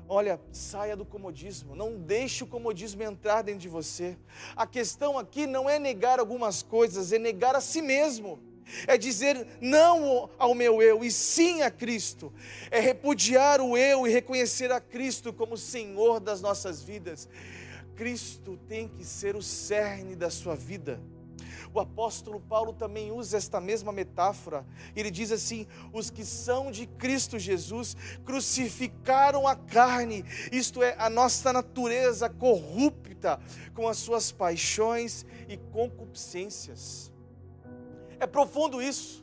[0.09, 4.19] Olha, saia do comodismo, não deixe o comodismo entrar dentro de você.
[4.57, 8.41] A questão aqui não é negar algumas coisas, é negar a si mesmo.
[8.87, 12.33] É dizer não ao meu eu e sim a Cristo.
[12.71, 17.29] É repudiar o eu e reconhecer a Cristo como Senhor das nossas vidas.
[18.01, 20.99] Cristo tem que ser o cerne da sua vida.
[21.75, 24.65] O apóstolo Paulo também usa esta mesma metáfora.
[24.97, 27.95] Ele diz assim: os que são de Cristo Jesus
[28.25, 33.39] crucificaram a carne, isto é, a nossa natureza corrupta,
[33.75, 37.13] com as suas paixões e concupiscências.
[38.19, 39.23] É profundo isso.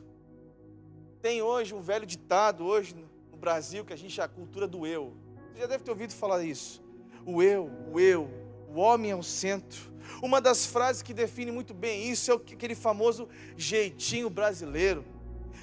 [1.20, 2.94] Tem hoje um velho ditado hoje
[3.32, 5.16] no Brasil que a gente é a cultura do eu.
[5.52, 6.80] Você já deve ter ouvido falar isso.
[7.26, 8.37] O eu, o eu,
[8.74, 9.92] o homem é o centro.
[10.22, 15.04] Uma das frases que define muito bem isso é aquele famoso jeitinho brasileiro.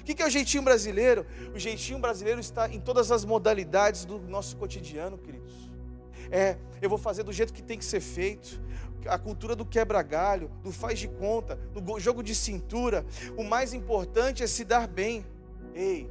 [0.00, 1.26] O que é o jeitinho brasileiro?
[1.54, 5.52] O jeitinho brasileiro está em todas as modalidades do nosso cotidiano, queridos.
[6.30, 8.62] É, eu vou fazer do jeito que tem que ser feito.
[9.06, 13.04] A cultura do quebra-galho, do faz de conta, do jogo de cintura.
[13.36, 15.24] O mais importante é se dar bem.
[15.74, 16.08] Ei,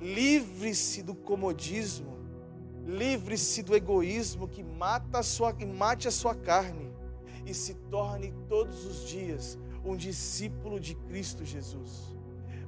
[0.00, 2.23] livre-se do comodismo.
[2.84, 6.92] Livre-se do egoísmo que mata a sua, mate a sua carne
[7.46, 12.14] e se torne todos os dias um discípulo de Cristo Jesus.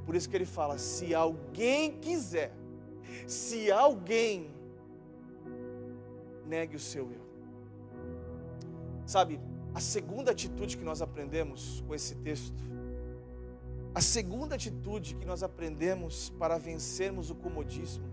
[0.04, 2.52] Por isso que ele fala: se alguém quiser,
[3.26, 4.50] se alguém
[6.46, 7.26] negue o seu eu.
[9.04, 9.40] Sabe,
[9.74, 12.62] a segunda atitude que nós aprendemos com esse texto,
[13.94, 18.04] a segunda atitude que nós aprendemos para vencermos o comodismo,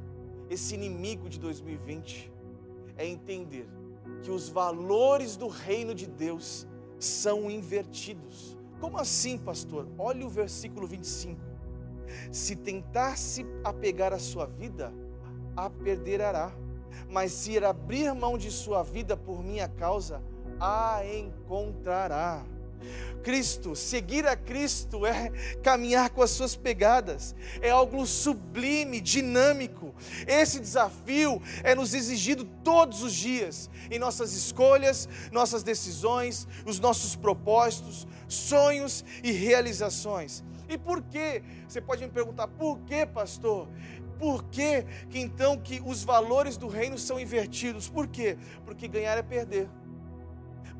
[0.50, 2.32] esse inimigo de 2020,
[2.98, 3.68] é entender
[4.22, 6.68] que os valores do reino de Deus
[7.00, 8.58] são invertidos.
[8.80, 9.88] Como assim, pastor?
[9.98, 11.40] Olhe o versículo 25.
[12.32, 14.94] Se tentar se apegar à sua vida,
[15.56, 16.52] a perderá.
[17.10, 20.22] Mas se abrir mão de sua vida por minha causa,
[20.60, 22.46] a encontrará.
[23.24, 25.32] Cristo, seguir a Cristo é
[25.64, 29.96] caminhar com as suas pegadas, é algo sublime, dinâmico.
[30.28, 37.16] Esse desafio é nos exigido todos os dias, em nossas escolhas, nossas decisões, os nossos
[37.16, 40.44] propósitos, sonhos e realizações.
[40.68, 41.44] E por quê?
[41.68, 43.68] Você pode me perguntar, por que, pastor?
[44.20, 47.90] Por que, que então que os valores do reino são invertidos?
[47.90, 48.38] Por quê?
[48.66, 49.70] Porque ganhar é perder.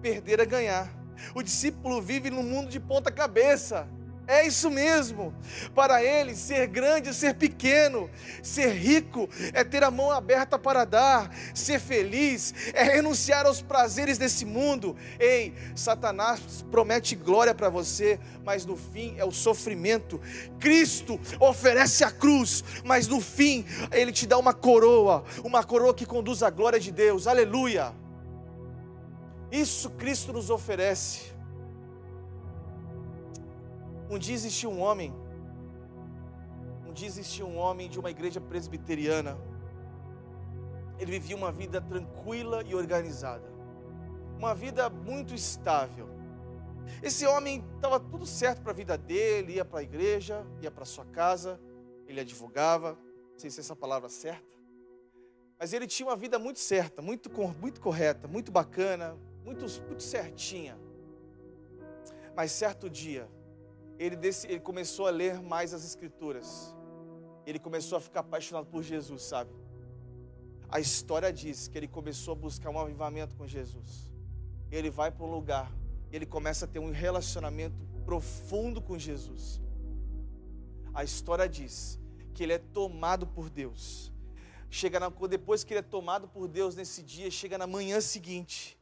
[0.02, 1.03] Perder é ganhar.
[1.34, 3.88] O discípulo vive num mundo de ponta cabeça.
[4.26, 5.34] É isso mesmo.
[5.76, 8.10] Para ele, ser grande é ser pequeno,
[8.42, 14.18] ser rico é ter a mão aberta para dar, ser feliz é renunciar aos prazeres
[14.18, 14.96] desse mundo.
[15.20, 20.22] Ei, Satanás promete glória para você, mas no fim é o sofrimento.
[20.58, 26.06] Cristo oferece a cruz, mas no fim ele te dá uma coroa, uma coroa que
[26.06, 27.28] conduz à glória de Deus.
[27.28, 28.03] Aleluia.
[29.54, 31.32] Isso Cristo nos oferece.
[34.10, 35.14] Um dia existiu um homem,
[36.88, 39.38] um dia existiu um homem de uma igreja presbiteriana.
[40.98, 43.48] Ele vivia uma vida tranquila e organizada,
[44.40, 46.10] uma vida muito estável.
[47.04, 50.84] Esse homem estava tudo certo para a vida dele, ia para a igreja, ia para
[50.84, 51.62] sua casa,
[52.08, 52.98] ele advogava,
[53.34, 54.58] não sei se é essa palavra certa,
[55.60, 57.30] mas ele tinha uma vida muito certa, muito,
[57.62, 60.78] muito correta, muito bacana, muito, muito certinha.
[62.36, 63.30] Mas certo dia,
[64.00, 66.76] ele, desse, ele começou a ler mais as Escrituras.
[67.46, 69.52] Ele começou a ficar apaixonado por Jesus, sabe?
[70.70, 74.12] A história diz que ele começou a buscar um avivamento com Jesus.
[74.72, 75.72] Ele vai para um lugar,
[76.12, 77.76] ele começa a ter um relacionamento
[78.06, 79.62] profundo com Jesus.
[80.94, 82.00] A história diz
[82.34, 84.12] que ele é tomado por Deus.
[84.70, 88.76] Chega na, depois que ele é tomado por Deus nesse dia, chega na manhã seguinte,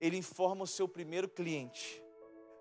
[0.00, 2.02] ele informa o seu primeiro cliente: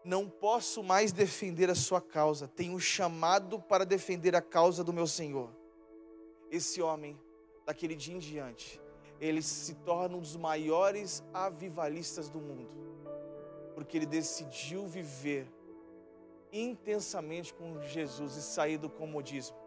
[0.04, 5.08] Não posso mais defender a sua causa, tenho chamado para defender a causa do meu
[5.08, 5.50] Senhor.
[6.50, 7.20] Esse homem,
[7.66, 8.82] daquele dia em diante,
[9.20, 12.70] ele se torna um dos maiores avivalistas do mundo,
[13.74, 15.52] porque ele decidiu viver
[16.52, 19.58] intensamente com Jesus e sair do comodismo.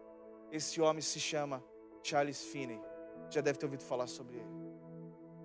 [0.51, 1.63] Esse homem se chama
[2.03, 2.81] Charles Finney.
[3.29, 4.49] Já deve ter ouvido falar sobre ele.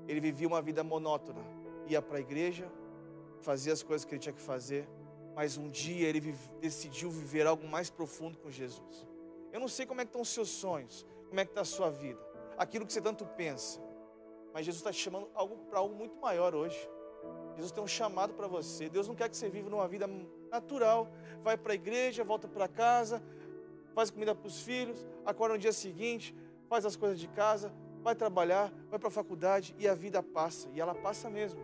[0.08, 2.72] Ele vivia uma vida monótona ia para a igreja,
[3.42, 4.88] fazia as coisas que ele tinha que fazer,
[5.36, 9.08] mas um dia ele vive, decidiu viver algo mais profundo com Jesus.
[9.52, 11.66] Eu não sei como é que estão os seus sonhos, como é que está a
[11.66, 12.20] sua vida,
[12.58, 13.82] aquilo que você tanto pensa,
[14.54, 15.28] mas Jesus está te chamando
[15.70, 16.78] para algo muito maior hoje.
[17.56, 18.90] Jesus tem um chamado para você.
[18.90, 20.08] Deus não quer que você viva numa vida
[20.52, 21.10] natural.
[21.44, 23.22] Vai para a igreja, volta para casa,
[23.94, 26.36] faz comida para os filhos, acorda no dia seguinte,
[26.68, 30.70] faz as coisas de casa, vai trabalhar, vai para a faculdade e a vida passa.
[30.74, 31.64] E ela passa mesmo.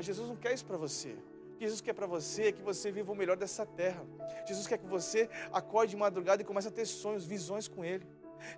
[0.00, 1.14] Mas Jesus não quer isso para você.
[1.58, 4.02] Jesus quer para você é que você viva o melhor dessa terra.
[4.46, 8.06] Jesus quer que você acorde de madrugada e comece a ter sonhos, visões com Ele.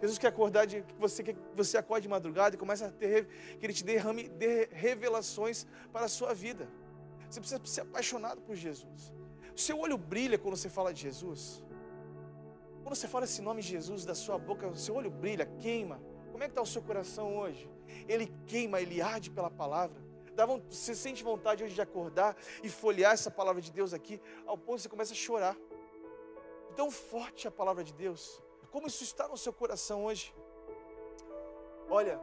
[0.01, 3.27] Jesus quer acordar de que você que você acorde de madrugada e comece a ter
[3.59, 6.69] que Ele te derrame dê revelações para a sua vida.
[7.29, 9.13] Você precisa ser apaixonado por Jesus.
[9.57, 11.65] O seu olho brilha quando você fala de Jesus.
[12.85, 16.01] Quando você fala esse nome Jesus da sua boca, o seu olho brilha, queima.
[16.31, 17.69] Como é que está o seu coração hoje?
[18.09, 20.01] Ele queima, ele arde pela palavra.
[20.35, 24.57] Dá, você sente vontade hoje de acordar e folhear essa palavra de Deus aqui, ao
[24.57, 25.57] ponto que você começa a chorar.
[26.75, 28.43] Tão forte a palavra de Deus.
[28.71, 30.35] Como isso está no seu coração hoje?
[31.91, 32.19] Olha,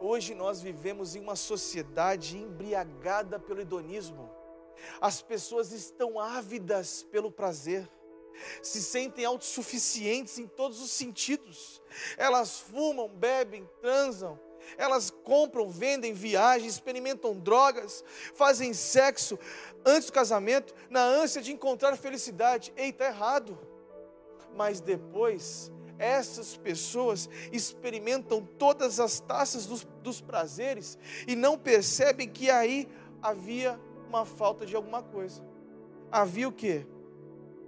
[0.00, 4.30] hoje nós vivemos em uma sociedade embriagada pelo hedonismo.
[5.00, 7.88] As pessoas estão ávidas pelo prazer
[8.62, 11.82] se sentem autossuficientes em todos os sentidos.
[12.16, 14.38] Elas fumam, bebem, transam,
[14.76, 18.04] elas compram, vendem, viagem, experimentam drogas,
[18.34, 19.38] fazem sexo
[19.84, 22.72] antes do casamento, na ânsia de encontrar felicidade.
[22.76, 23.58] Ei, está errado.
[24.54, 32.50] Mas depois, essas pessoas experimentam todas as taças dos, dos prazeres e não percebem que
[32.50, 32.88] aí
[33.22, 35.42] havia uma falta de alguma coisa.
[36.10, 36.86] Havia o que?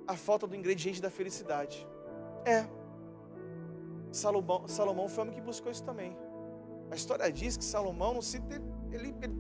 [0.07, 1.87] A falta do ingrediente da felicidade.
[2.45, 2.65] É.
[4.13, 6.17] Salomão, Salomão foi o homem que buscou isso também.
[6.91, 8.37] A história diz que Salomão não se
[8.91, 9.34] ele, ele,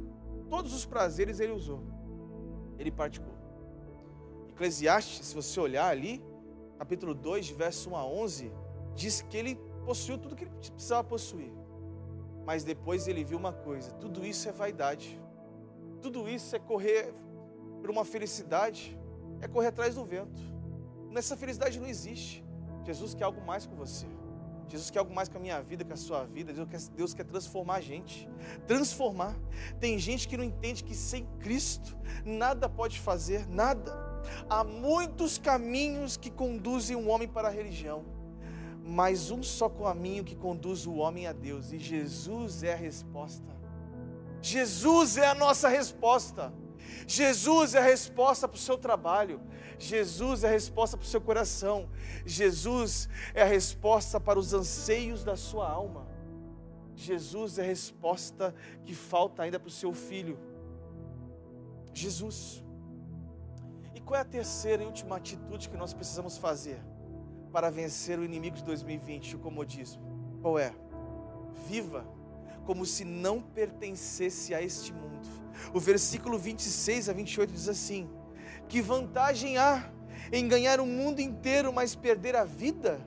[0.48, 1.82] todos os prazeres ele usou.
[2.78, 3.34] Ele praticou.
[4.48, 6.22] Eclesiastes, se você olhar ali,
[6.78, 8.52] capítulo 2, de verso 1 a 11,
[8.94, 11.52] diz que ele possuiu tudo que ele precisava possuir.
[12.44, 15.20] Mas depois ele viu uma coisa: tudo isso é vaidade.
[16.00, 17.12] Tudo isso é correr
[17.80, 18.98] por uma felicidade,
[19.40, 20.40] é correr atrás do vento.
[21.10, 22.44] Nessa felicidade não existe.
[22.84, 24.06] Jesus quer algo mais com você.
[24.68, 26.52] Jesus quer algo mais com a minha vida, com a sua vida.
[26.52, 28.28] Deus quer, Deus quer transformar a gente.
[28.66, 29.36] Transformar.
[29.78, 33.92] Tem gente que não entende que sem Cristo nada pode fazer, nada.
[34.48, 38.04] Há muitos caminhos que conduzem um homem para a religião,
[38.84, 43.54] mas um só caminho que conduz o homem a Deus, e Jesus é a resposta.
[44.42, 46.52] Jesus é a nossa resposta.
[47.06, 49.40] Jesus é a resposta para o seu trabalho.
[49.78, 51.88] Jesus é a resposta para o seu coração.
[52.24, 56.06] Jesus é a resposta para os anseios da sua alma.
[56.94, 60.38] Jesus é a resposta que falta ainda para o seu filho.
[61.92, 62.64] Jesus.
[63.94, 66.78] E qual é a terceira e última atitude que nós precisamos fazer
[67.52, 70.02] para vencer o inimigo de 2020, o comodismo?
[70.40, 70.74] Qual é?
[71.68, 72.06] Viva
[72.66, 75.28] como se não pertencesse a este mundo.
[75.72, 78.08] O versículo 26 a 28 diz assim:
[78.68, 79.90] Que vantagem há
[80.32, 83.00] em ganhar o mundo inteiro, mas perder a vida?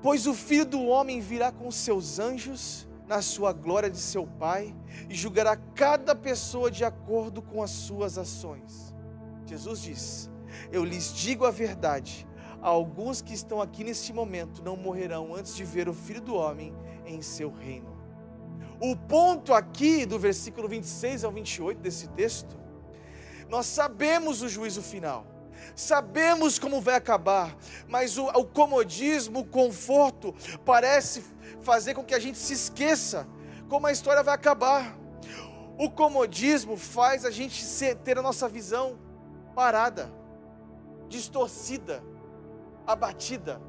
[0.00, 4.74] Pois o filho do homem virá com seus anjos na sua glória de seu Pai
[5.08, 8.94] e julgará cada pessoa de acordo com as suas ações.
[9.46, 10.30] Jesus diz:
[10.70, 12.26] Eu lhes digo a verdade.
[12.60, 16.74] Alguns que estão aqui neste momento não morrerão antes de ver o Filho do Homem
[17.06, 17.97] em seu reino.
[18.80, 22.56] O ponto aqui do versículo 26 ao 28 desse texto,
[23.48, 25.26] nós sabemos o juízo final,
[25.74, 27.56] sabemos como vai acabar,
[27.88, 31.24] mas o, o comodismo, o conforto, parece
[31.62, 33.26] fazer com que a gente se esqueça
[33.68, 34.96] como a história vai acabar.
[35.76, 37.64] O comodismo faz a gente
[38.04, 38.98] ter a nossa visão
[39.54, 40.12] parada,
[41.08, 42.02] distorcida,
[42.86, 43.60] abatida.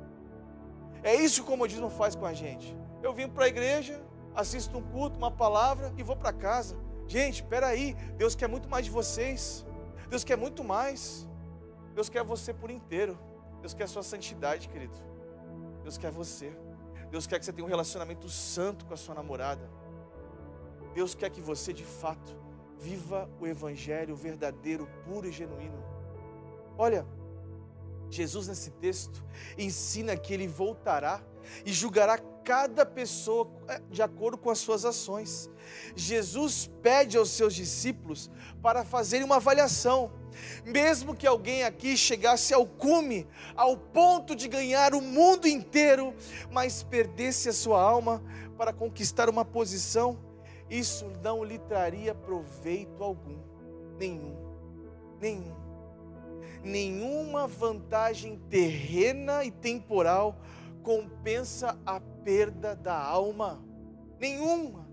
[1.03, 2.75] É isso que o comodismo faz com a gente.
[3.01, 4.01] Eu vim para a igreja,
[4.39, 6.77] assisto um culto, uma palavra e vou para casa.
[7.07, 9.65] Gente, espera aí, Deus quer muito mais de vocês.
[10.09, 11.27] Deus quer muito mais.
[11.93, 13.17] Deus quer você por inteiro.
[13.61, 14.97] Deus quer a sua santidade, querido.
[15.83, 16.55] Deus quer você.
[17.11, 19.69] Deus quer que você tenha um relacionamento santo com a sua namorada.
[20.93, 22.35] Deus quer que você, de fato,
[22.79, 25.83] viva o evangelho verdadeiro, puro e genuíno.
[26.77, 27.05] Olha,
[28.09, 29.23] Jesus nesse texto
[29.57, 31.21] ensina que ele voltará
[31.65, 32.17] e julgará
[32.49, 35.47] cada pessoa é, de acordo com as suas ações.
[35.95, 38.27] Jesus pede aos seus discípulos
[38.59, 40.11] para fazerem uma avaliação.
[40.65, 46.15] Mesmo que alguém aqui chegasse ao cume, ao ponto de ganhar o mundo inteiro,
[46.49, 48.23] mas perdesse a sua alma
[48.57, 50.17] para conquistar uma posição,
[50.67, 53.37] isso não lhe traria proveito algum,
[53.99, 54.35] nenhum,
[55.21, 55.55] nenhum.
[56.63, 60.35] Nenhuma vantagem terrena e temporal
[60.83, 63.63] compensa a perda da alma.
[64.19, 64.87] Nenhuma.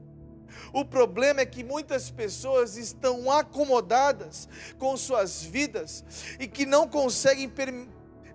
[0.73, 6.05] O problema é que muitas pessoas estão acomodadas com suas vidas
[6.39, 7.73] e que não conseguem per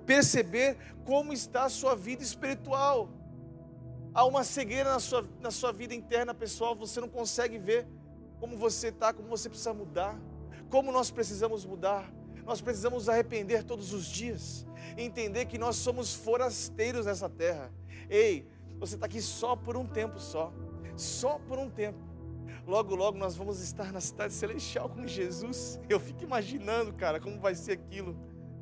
[0.05, 3.09] perceber como está a sua vida espiritual.
[4.13, 7.87] Há uma cegueira na sua, na sua vida interna pessoal, você não consegue ver
[8.39, 10.19] como você está, como você precisa mudar,
[10.69, 12.11] como nós precisamos mudar.
[12.45, 14.65] Nós precisamos arrepender todos os dias,
[14.97, 17.71] entender que nós somos forasteiros nessa terra.
[18.09, 18.47] Ei,
[18.79, 20.53] você está aqui só por um tempo só,
[20.95, 21.99] só por um tempo.
[22.65, 25.79] Logo, logo nós vamos estar na cidade celestial com Jesus.
[25.89, 28.15] Eu fico imaginando, cara, como vai ser aquilo.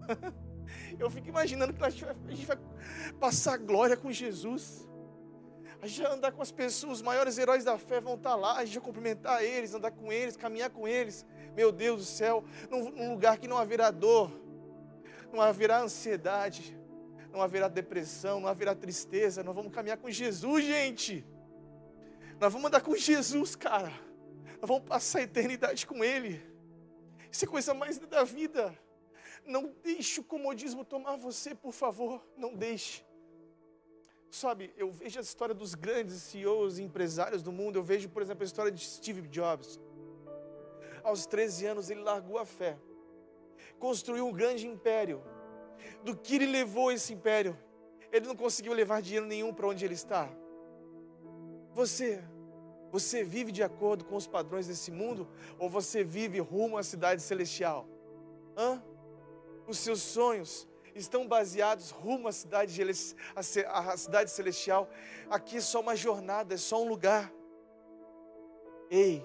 [0.99, 2.57] Eu fico imaginando que a gente, vai, a gente vai
[3.19, 4.88] passar glória com Jesus.
[5.82, 8.57] A gente vai andar com as pessoas, os maiores heróis da fé vão estar lá,
[8.57, 11.25] a gente vai cumprimentar eles, andar com eles, caminhar com eles.
[11.60, 14.32] Meu Deus do céu, num, num lugar que não haverá dor,
[15.30, 16.74] não haverá ansiedade,
[17.34, 19.43] não haverá depressão, não haverá tristeza.
[19.43, 21.26] Nós vamos caminhar com Jesus, gente.
[22.39, 23.91] Nós vamos andar com Jesus, cara.
[24.62, 26.41] Nós vamos passar a eternidade com Ele.
[27.30, 28.74] Isso é coisa mais da vida.
[29.45, 32.26] Não deixe o comodismo tomar você, por favor.
[32.38, 33.05] Não deixe.
[34.32, 37.76] Sabe, eu vejo a história dos grandes CEOs e empresários do mundo.
[37.76, 39.78] Eu vejo, por exemplo, a história de Steve Jobs.
[41.03, 42.77] Aos 13 anos, ele largou a fé,
[43.79, 45.21] construiu um grande império.
[46.03, 47.57] Do que ele levou esse império?
[48.11, 50.29] Ele não conseguiu levar dinheiro nenhum para onde ele está.
[51.73, 52.23] Você,
[52.91, 55.27] você vive de acordo com os padrões desse mundo
[55.57, 57.87] ou você vive rumo à cidade celestial?
[58.57, 58.81] Hã?
[59.67, 62.81] Os seus sonhos estão baseados rumo à cidade,
[63.35, 64.89] à cidade celestial.
[65.29, 67.31] Aqui é só uma jornada, é só um lugar.
[68.89, 69.23] Ei,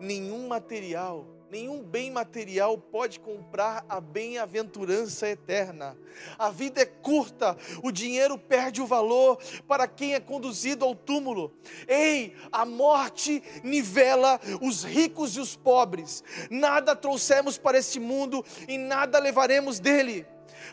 [0.00, 5.96] nenhum material, nenhum bem material pode comprar a bem-aventurança eterna.
[6.38, 11.52] A vida é curta, o dinheiro perde o valor para quem é conduzido ao túmulo.
[11.86, 16.22] Ei, a morte nivela os ricos e os pobres.
[16.50, 20.26] Nada trouxemos para este mundo e nada levaremos dele.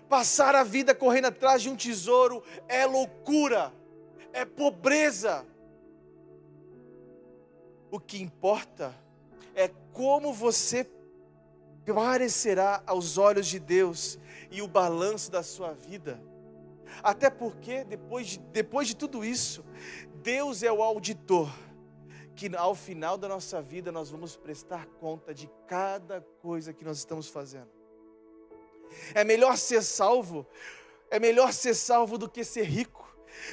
[0.09, 3.73] Passar a vida correndo atrás de um tesouro é loucura,
[4.33, 5.45] é pobreza.
[7.95, 8.93] O que importa
[9.55, 10.85] é como você
[11.85, 14.19] parecerá aos olhos de Deus
[14.51, 16.21] e o balanço da sua vida.
[17.01, 19.63] Até porque, depois de, depois de tudo isso,
[20.15, 21.49] Deus é o auditor,
[22.35, 26.97] que ao final da nossa vida nós vamos prestar conta de cada coisa que nós
[26.97, 27.69] estamos fazendo.
[29.13, 30.45] É melhor ser salvo,
[31.09, 33.04] é melhor ser salvo do que ser rico.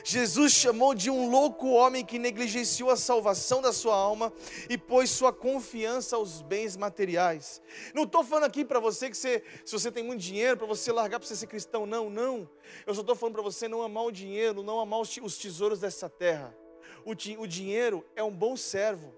[0.05, 4.33] Jesus chamou de um louco homem que negligenciou a salvação da sua alma
[4.69, 7.63] e pôs sua confiança aos bens materiais.
[7.95, 10.91] Não estou falando aqui para você que você, se você tem muito dinheiro, para você
[10.91, 11.87] largar para você ser cristão.
[11.87, 12.49] Não, não.
[12.87, 16.09] Eu só estou falando para você não amar o dinheiro, não amar os tesouros dessa
[16.09, 16.57] terra.
[17.05, 19.15] O, o dinheiro é um bom servo,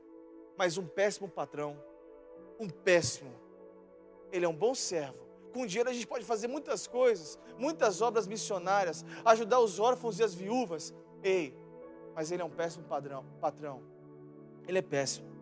[0.57, 1.83] mas um péssimo patrão.
[2.59, 3.33] Um péssimo.
[4.33, 5.24] Ele é um bom servo
[5.55, 10.25] com dinheiro a gente pode fazer muitas coisas, muitas obras missionárias, ajudar os órfãos e
[10.25, 10.93] as viúvas.
[11.23, 11.57] Ei,
[12.13, 13.81] mas ele é um péssimo padrão, patrão.
[14.67, 15.33] Ele é péssimo.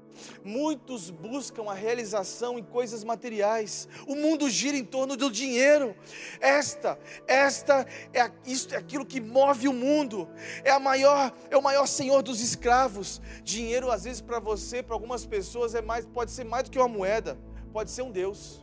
[0.44, 3.88] Muitos buscam a realização em coisas materiais.
[4.06, 5.96] O mundo gira em torno do dinheiro.
[6.38, 10.28] Esta, esta é isto é aquilo que move o mundo.
[10.62, 13.22] É a maior, é o maior senhor dos escravos.
[13.42, 16.78] Dinheiro às vezes para você, para algumas pessoas é mais, pode ser mais do que
[16.78, 17.38] uma moeda,
[17.72, 18.61] pode ser um Deus.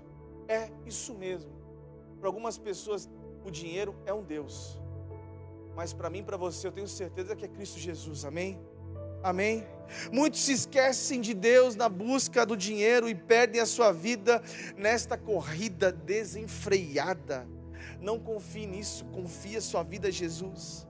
[0.50, 1.52] É isso mesmo.
[2.20, 3.08] Para algumas pessoas,
[3.45, 4.80] o dinheiro é um Deus.
[5.76, 8.26] Mas para mim, para você, eu tenho certeza que é Cristo Jesus.
[8.26, 8.60] Amém?
[9.22, 9.64] Amém?
[10.12, 14.41] Muitos se esquecem de Deus na busca do dinheiro e perdem a sua vida
[14.76, 17.47] nesta corrida desenfreada.
[18.02, 20.88] Não confie nisso, confie a sua vida a Jesus.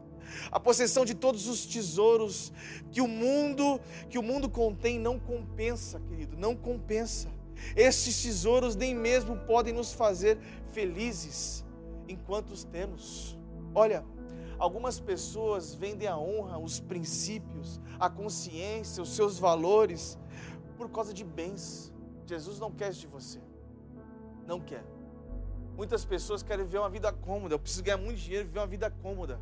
[0.52, 2.54] A possessão de todos os tesouros
[2.92, 7.30] que o mundo, que o mundo contém não compensa, querido, não compensa.
[7.76, 10.38] Estes tesouros nem mesmo podem nos fazer
[10.72, 11.66] felizes
[12.08, 13.38] enquanto os temos.
[13.74, 14.04] Olha,
[14.58, 20.18] algumas pessoas vendem a honra, os princípios, a consciência, os seus valores
[20.78, 21.94] por causa de bens.
[22.26, 23.42] Jesus não quer isso de você.
[24.48, 24.84] Não quer.
[25.76, 27.56] Muitas pessoas querem viver uma vida cômoda.
[27.56, 29.40] Eu preciso ganhar muito dinheiro e viver uma vida cômoda.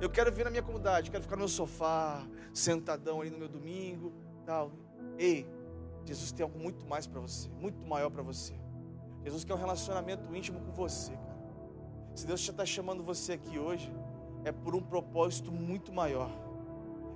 [0.00, 3.48] Eu quero viver na minha comunidade, quero ficar no meu sofá, sentadão ali no meu
[3.48, 4.12] domingo,
[4.46, 4.72] tal.
[5.18, 5.46] Ei,
[6.04, 8.54] Jesus tem algo muito mais para você, muito maior para você.
[9.22, 11.40] Jesus quer um relacionamento íntimo com você, cara.
[12.14, 13.92] Se Deus já está chamando você aqui hoje,
[14.44, 16.30] é por um propósito muito maior.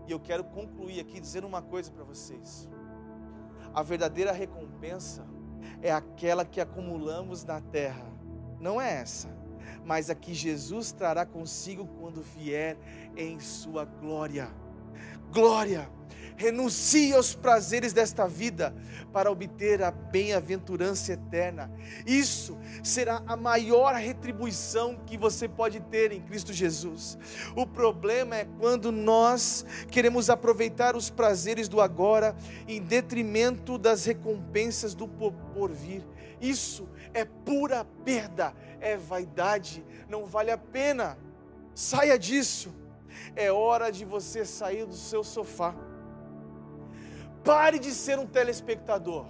[0.06, 2.68] E eu quero concluir aqui dizendo uma coisa para vocês.
[3.72, 5.26] A verdadeira recompensa
[5.82, 8.06] é aquela que acumulamos na terra,
[8.60, 9.28] não é essa,
[9.84, 12.78] mas a que Jesus trará consigo quando vier
[13.16, 14.48] em sua glória.
[15.34, 15.92] Glória!
[16.36, 18.74] renuncie aos prazeres desta vida
[19.12, 21.70] para obter a bem-aventurança eterna.
[22.04, 27.16] Isso será a maior retribuição que você pode ter em Cristo Jesus.
[27.54, 32.34] O problema é quando nós queremos aproveitar os prazeres do agora
[32.66, 36.02] em detrimento das recompensas do porvir.
[36.40, 41.16] Isso é pura perda, é vaidade, não vale a pena.
[41.74, 42.83] Saia disso.
[43.34, 45.74] É hora de você sair do seu sofá
[47.44, 49.26] Pare de ser um telespectador.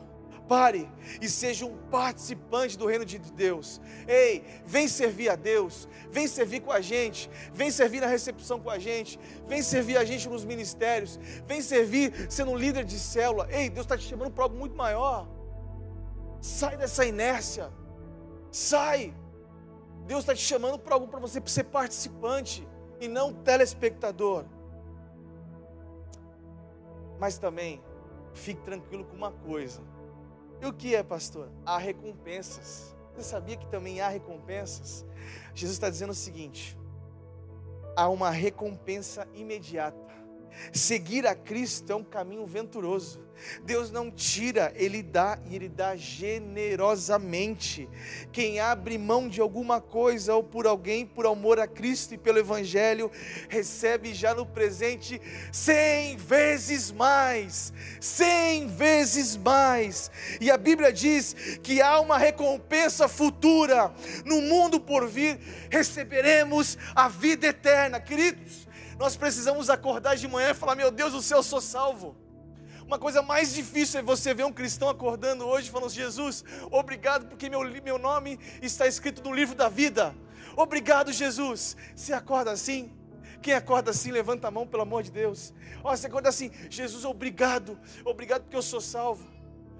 [0.47, 0.89] Pare
[1.20, 3.81] e seja um participante do reino de Deus.
[4.06, 8.69] Ei, vem servir a Deus, vem servir com a gente, vem servir na recepção com
[8.69, 13.48] a gente, vem servir a gente nos ministérios, vem servir sendo um líder de célula.
[13.51, 15.27] Ei, Deus está te chamando para algo muito maior.
[16.43, 17.73] Sai dessa inércia,
[18.51, 19.15] sai.
[20.06, 22.69] Deus está te chamando para algo para você ser participante
[23.01, 24.45] e não telespectador.
[27.19, 27.83] Mas também
[28.33, 29.81] fique tranquilo com uma coisa.
[30.61, 31.49] E o que é, pastor?
[31.65, 32.95] Há recompensas.
[33.15, 35.05] Você sabia que também há recompensas?
[35.55, 36.77] Jesus está dizendo o seguinte:
[37.97, 40.03] há uma recompensa imediata.
[40.72, 43.24] Seguir a Cristo é um caminho venturoso.
[43.64, 47.89] Deus não tira, Ele dá e Ele dá generosamente.
[48.32, 52.39] Quem abre mão de alguma coisa ou por alguém, por amor a Cristo e pelo
[52.39, 53.10] Evangelho,
[53.48, 55.20] recebe já no presente
[55.52, 57.72] cem vezes mais.
[58.01, 60.10] Cem vezes mais.
[60.40, 63.93] E a Bíblia diz que há uma recompensa futura.
[64.24, 65.39] No mundo por vir,
[65.70, 68.01] receberemos a vida eterna.
[68.01, 68.66] Queridos,
[69.05, 72.16] nós precisamos acordar de manhã e falar: Meu Deus, o céu, eu sou salvo
[72.86, 77.51] Uma coisa mais difícil é você ver um cristão acordando hoje falando: Jesus, obrigado porque
[77.51, 80.16] meu, meu nome está escrito no livro da vida.
[80.56, 81.76] Obrigado, Jesus.
[81.94, 82.97] Você acorda assim?
[83.43, 85.52] Quem acorda assim, levanta a mão, pelo amor de Deus.
[85.82, 87.78] Ó, você acorda assim: Jesus, obrigado.
[88.06, 89.28] Obrigado porque eu sou salvo.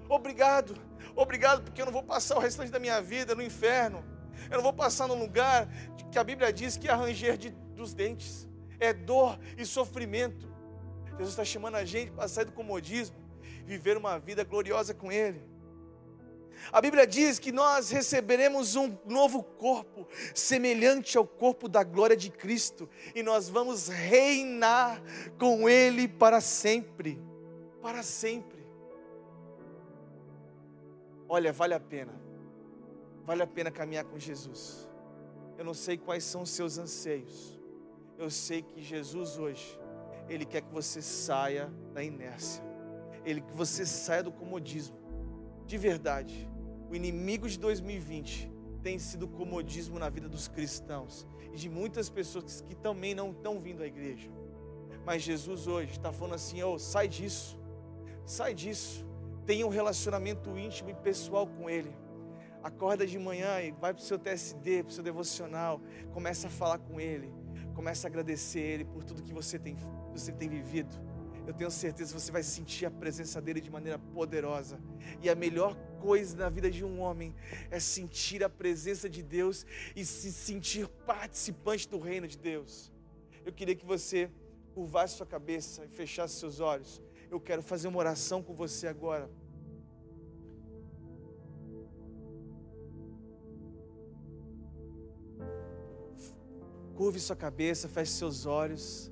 [0.07, 0.79] Obrigado.
[1.15, 4.05] Obrigado porque eu não vou passar o restante da minha vida no inferno.
[4.51, 5.67] Eu não vou passar num lugar
[6.11, 8.47] que a Bíblia diz que é ranger de, dos dentes.
[8.79, 10.53] É dor e sofrimento.
[11.11, 13.15] Jesus está chamando a gente para sair do comodismo,
[13.65, 15.41] viver uma vida gloriosa com Ele.
[16.71, 22.29] A Bíblia diz que nós receberemos um novo corpo, semelhante ao corpo da glória de
[22.29, 25.01] Cristo, e nós vamos reinar
[25.37, 27.21] com Ele para sempre.
[27.81, 28.65] Para sempre.
[31.27, 32.13] Olha, vale a pena,
[33.25, 34.87] vale a pena caminhar com Jesus.
[35.57, 37.54] Eu não sei quais são os seus anseios,
[38.17, 39.79] eu sei que Jesus hoje,
[40.27, 42.63] Ele quer que você saia da inércia,
[43.25, 44.97] Ele que você saia do comodismo,
[45.65, 46.49] de verdade.
[46.89, 48.51] O inimigo de 2020
[48.83, 53.31] tem sido o comodismo na vida dos cristãos e de muitas pessoas que também não
[53.31, 54.29] estão vindo à igreja.
[55.03, 57.59] Mas Jesus hoje está falando assim: oh, sai disso,
[58.25, 59.05] sai disso,
[59.45, 61.95] tenha um relacionamento íntimo e pessoal com Ele.
[62.63, 65.79] Acorda de manhã e vai para o seu TSD, para o seu devocional,
[66.13, 67.31] começa a falar com Ele,
[67.75, 69.75] começa a agradecer Ele por tudo que você tem,
[70.11, 70.95] você tem vivido.
[71.45, 74.79] Eu tenho certeza que você vai sentir a presença dele de maneira poderosa.
[75.21, 77.35] E a melhor coisa na vida de um homem
[77.69, 79.65] é sentir a presença de Deus
[79.95, 82.91] e se sentir participante do reino de Deus.
[83.45, 84.31] Eu queria que você
[84.73, 86.99] curvasse sua cabeça e fechasse seus olhos.
[87.29, 89.29] Eu quero fazer uma oração com você agora.
[96.95, 99.11] Curve sua cabeça, feche seus olhos.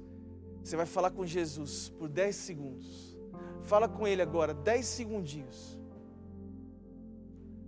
[0.64, 3.18] Você vai falar com Jesus por 10 segundos.
[3.64, 5.78] Fala com Ele agora, 10 segundinhos.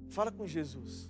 [0.09, 1.09] Fala com Jesus.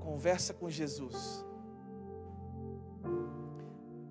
[0.00, 1.44] Conversa com Jesus.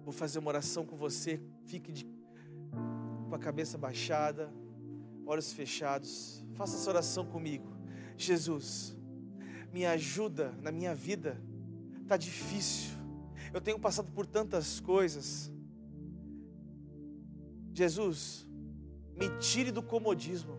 [0.04, 1.42] Vou fazer uma oração com você.
[1.66, 2.08] Fique de,
[3.28, 4.52] com a cabeça baixada
[5.28, 7.76] olhos fechados, faça essa oração comigo.
[8.16, 8.96] Jesus,
[9.74, 11.40] me ajuda na minha vida,
[12.02, 12.96] está difícil,
[13.54, 15.52] eu tenho passado por tantas coisas.
[17.74, 18.48] Jesus,
[19.16, 20.58] me tire do comodismo,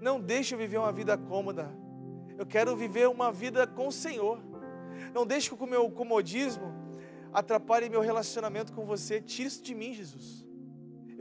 [0.00, 1.70] não deixe eu viver uma vida cômoda,
[2.38, 4.40] eu quero viver uma vida com o Senhor,
[5.12, 6.72] não deixe que o meu comodismo
[7.30, 10.51] atrapalhe meu relacionamento com você, tire isso de mim, Jesus.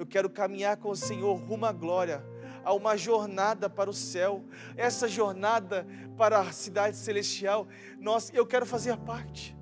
[0.02, 2.26] Eu quero caminhar com o Senhor rumo à glória,
[2.64, 4.44] a uma jornada para o céu.
[4.76, 5.86] Essa jornada
[6.18, 7.68] para a cidade celestial,
[8.00, 9.56] nós, eu quero fazer parte.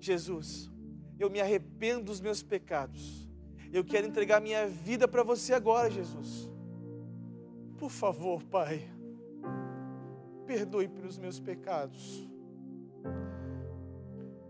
[0.00, 0.68] Jesus,
[1.16, 3.30] eu me arrependo dos meus pecados.
[3.72, 6.50] Eu quero entregar minha vida para você agora, Jesus.
[7.78, 8.82] Por favor, Pai,
[10.44, 12.28] perdoe pelos meus pecados.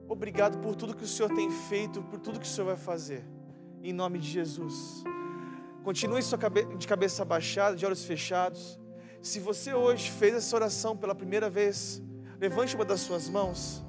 [0.08, 3.39] Obrigado por tudo que o Senhor tem feito, por tudo que o Senhor vai fazer
[3.82, 5.04] em nome de Jesus.
[5.82, 6.20] Continue
[6.78, 8.78] de cabeça baixada, de olhos fechados.
[9.22, 12.02] Se você hoje fez essa oração pela primeira vez,
[12.38, 13.84] levante uma das suas mãos.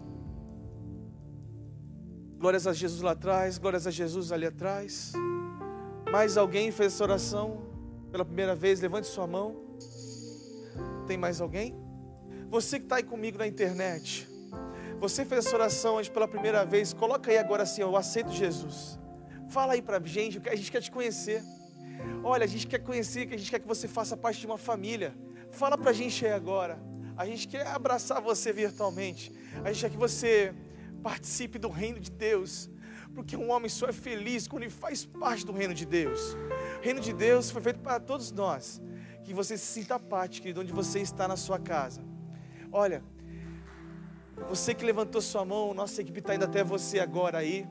[2.38, 5.13] Glórias a Jesus lá atrás, glórias a Jesus ali atrás.
[6.11, 7.61] Mais alguém fez essa oração
[8.11, 8.81] pela primeira vez?
[8.81, 9.55] Levante sua mão.
[11.07, 11.76] Tem mais alguém?
[12.49, 14.27] Você que está aí comigo na internet,
[14.99, 18.99] você fez essa oração hoje pela primeira vez, coloca aí agora assim: Eu aceito Jesus.
[19.52, 21.44] Fala aí pra gente, a gente quer te conhecer.
[22.23, 24.57] Olha, a gente quer conhecer, que a gente quer que você faça parte de uma
[24.57, 25.14] família.
[25.52, 26.80] Fala pra gente aí agora.
[27.18, 29.30] A gente quer abraçar você virtualmente.
[29.61, 30.56] A gente quer que você
[31.03, 32.69] participe do reino de Deus.
[33.14, 36.34] Porque um homem só é feliz quando ele faz parte do reino de Deus.
[36.80, 38.82] O reino de Deus foi feito para todos nós.
[39.22, 42.02] Que você se sinta parte, querido, onde você está na sua casa.
[42.72, 43.03] Olha,
[44.48, 47.68] você que levantou sua mão, nossa equipe está indo até você agora aí.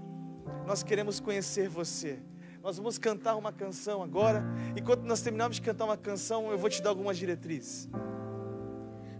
[0.67, 2.19] Nós queremos conhecer você.
[2.63, 4.45] Nós vamos cantar uma canção agora.
[4.77, 7.89] Enquanto nós terminarmos de cantar uma canção, eu vou te dar algumas diretrizes.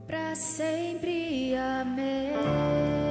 [0.07, 3.10] Para sempre, amém.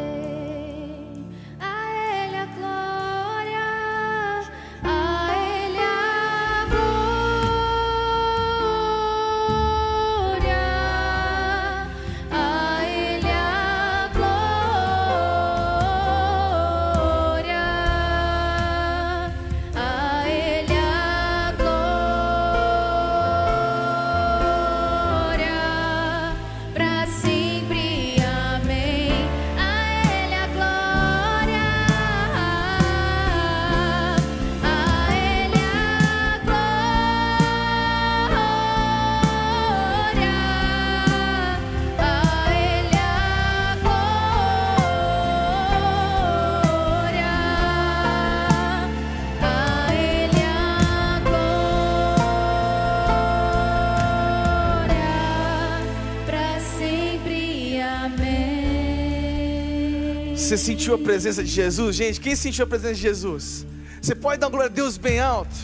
[60.49, 61.95] Você sentiu a presença de Jesus?
[61.95, 63.67] Gente, quem sentiu a presença de Jesus?
[64.01, 65.55] Você pode dar glória a Deus bem alto?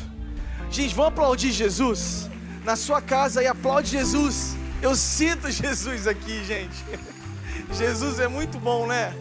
[0.69, 2.29] Gente, vamos aplaudir Jesus
[2.63, 4.55] na sua casa e aplaude Jesus.
[4.83, 6.85] Eu sinto Jesus aqui, gente.
[7.75, 9.11] Jesus é muito bom, né?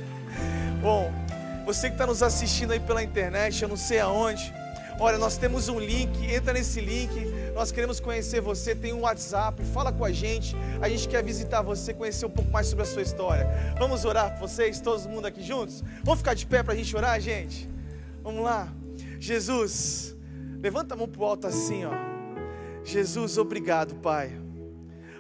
[0.83, 1.11] Bom,
[1.65, 4.53] você que está nos assistindo aí pela internet, eu não sei aonde.
[5.01, 7.13] Olha, nós temos um link, entra nesse link.
[7.55, 8.75] Nós queremos conhecer você.
[8.75, 10.57] Tem um WhatsApp, fala com a gente.
[10.81, 13.49] A gente quer visitar você, conhecer um pouco mais sobre a sua história.
[13.79, 15.83] Vamos orar por vocês, todo mundo aqui juntos?
[16.03, 17.69] Vamos ficar de pé para a gente orar, gente?
[18.23, 18.73] Vamos lá.
[19.19, 20.15] Jesus,
[20.61, 21.93] levanta a mão para o alto assim, ó.
[22.85, 24.33] Jesus, obrigado, Pai.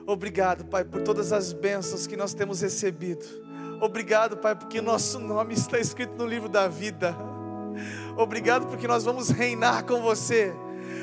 [0.06, 3.24] Obrigado, Pai, por todas as bênçãos que nós temos recebido.
[3.80, 7.16] Obrigado, Pai, porque nosso nome está escrito no livro da vida.
[8.16, 10.54] Obrigado porque nós vamos reinar com você.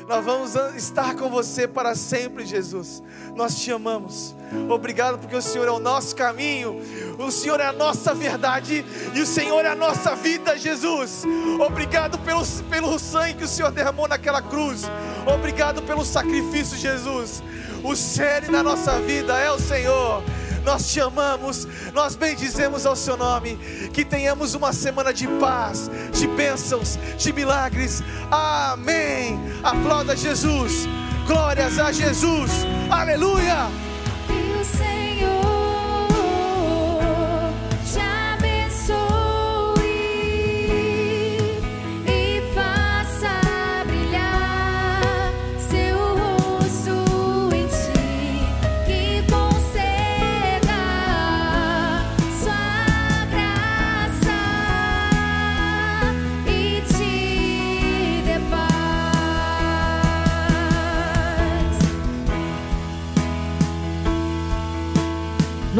[0.08, 3.02] Nós vamos estar com você para sempre, Jesus.
[3.34, 4.34] Nós te amamos.
[4.68, 6.78] Obrigado porque o Senhor é o nosso caminho,
[7.18, 8.84] o Senhor é a nossa verdade
[9.14, 11.24] e o Senhor é a nossa vida, Jesus.
[11.64, 14.82] Obrigado pelo, pelo sangue que o Senhor derramou naquela cruz.
[15.26, 17.42] Obrigado pelo sacrifício, Jesus.
[17.82, 20.22] O sério na nossa vida é o Senhor
[20.64, 23.56] nós te amamos, nós bendizemos ao seu nome,
[23.92, 29.38] que tenhamos uma semana de paz, de bênçãos, de milagres, amém.
[29.62, 30.88] Aplauda Jesus,
[31.26, 32.50] glórias a Jesus,
[32.90, 33.68] aleluia.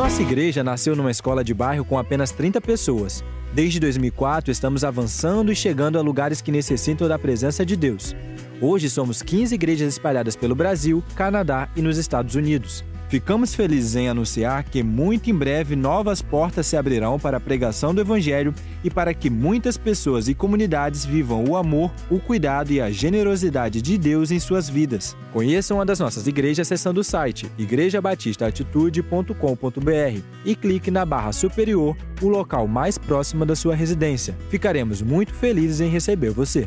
[0.02, 3.22] Nossa igreja nasceu numa escola de bairro com apenas 30 pessoas.
[3.54, 8.12] Desde 2004, estamos avançando e chegando a lugares que necessitam da presença de Deus.
[8.60, 12.84] Hoje somos 15 igrejas espalhadas pelo Brasil, Canadá e nos Estados Unidos.
[13.12, 17.94] Ficamos felizes em anunciar que muito em breve novas portas se abrirão para a pregação
[17.94, 22.80] do Evangelho e para que muitas pessoas e comunidades vivam o amor, o cuidado e
[22.80, 25.14] a generosidade de Deus em suas vidas.
[25.30, 32.28] Conheçam uma das nossas igrejas acessando o site igrejabatistaatitude.com.br e clique na barra superior, o
[32.28, 34.34] local mais próximo da sua residência.
[34.48, 36.66] Ficaremos muito felizes em receber você.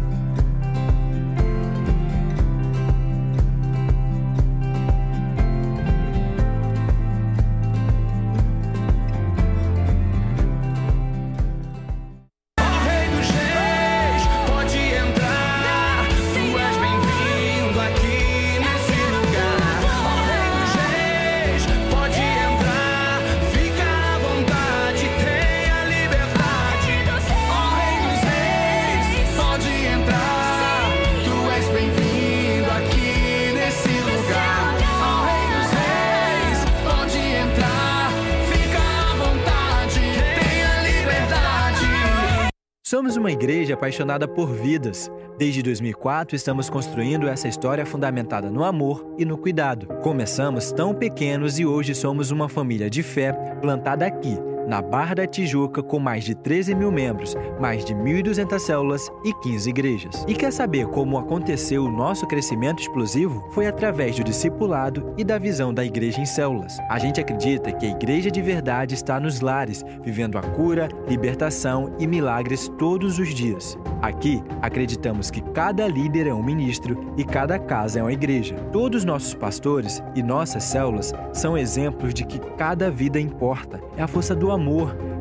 [43.81, 45.11] Apaixonada por vidas.
[45.39, 49.87] Desde 2004, estamos construindo essa história fundamentada no amor e no cuidado.
[50.03, 54.37] Começamos tão pequenos e hoje somos uma família de fé plantada aqui,
[54.71, 59.33] na Barra da Tijuca, com mais de 13 mil membros, mais de 1.200 células e
[59.33, 60.25] 15 igrejas.
[60.29, 63.45] E quer saber como aconteceu o nosso crescimento explosivo?
[63.51, 66.77] Foi através do discipulado e da visão da igreja em células.
[66.89, 71.93] A gente acredita que a igreja de verdade está nos lares, vivendo a cura, libertação
[71.99, 73.77] e milagres todos os dias.
[74.01, 78.55] Aqui, acreditamos que cada líder é um ministro e cada casa é uma igreja.
[78.71, 83.81] Todos nossos pastores e nossas células são exemplos de que cada vida importa.
[83.97, 84.60] É a força do amor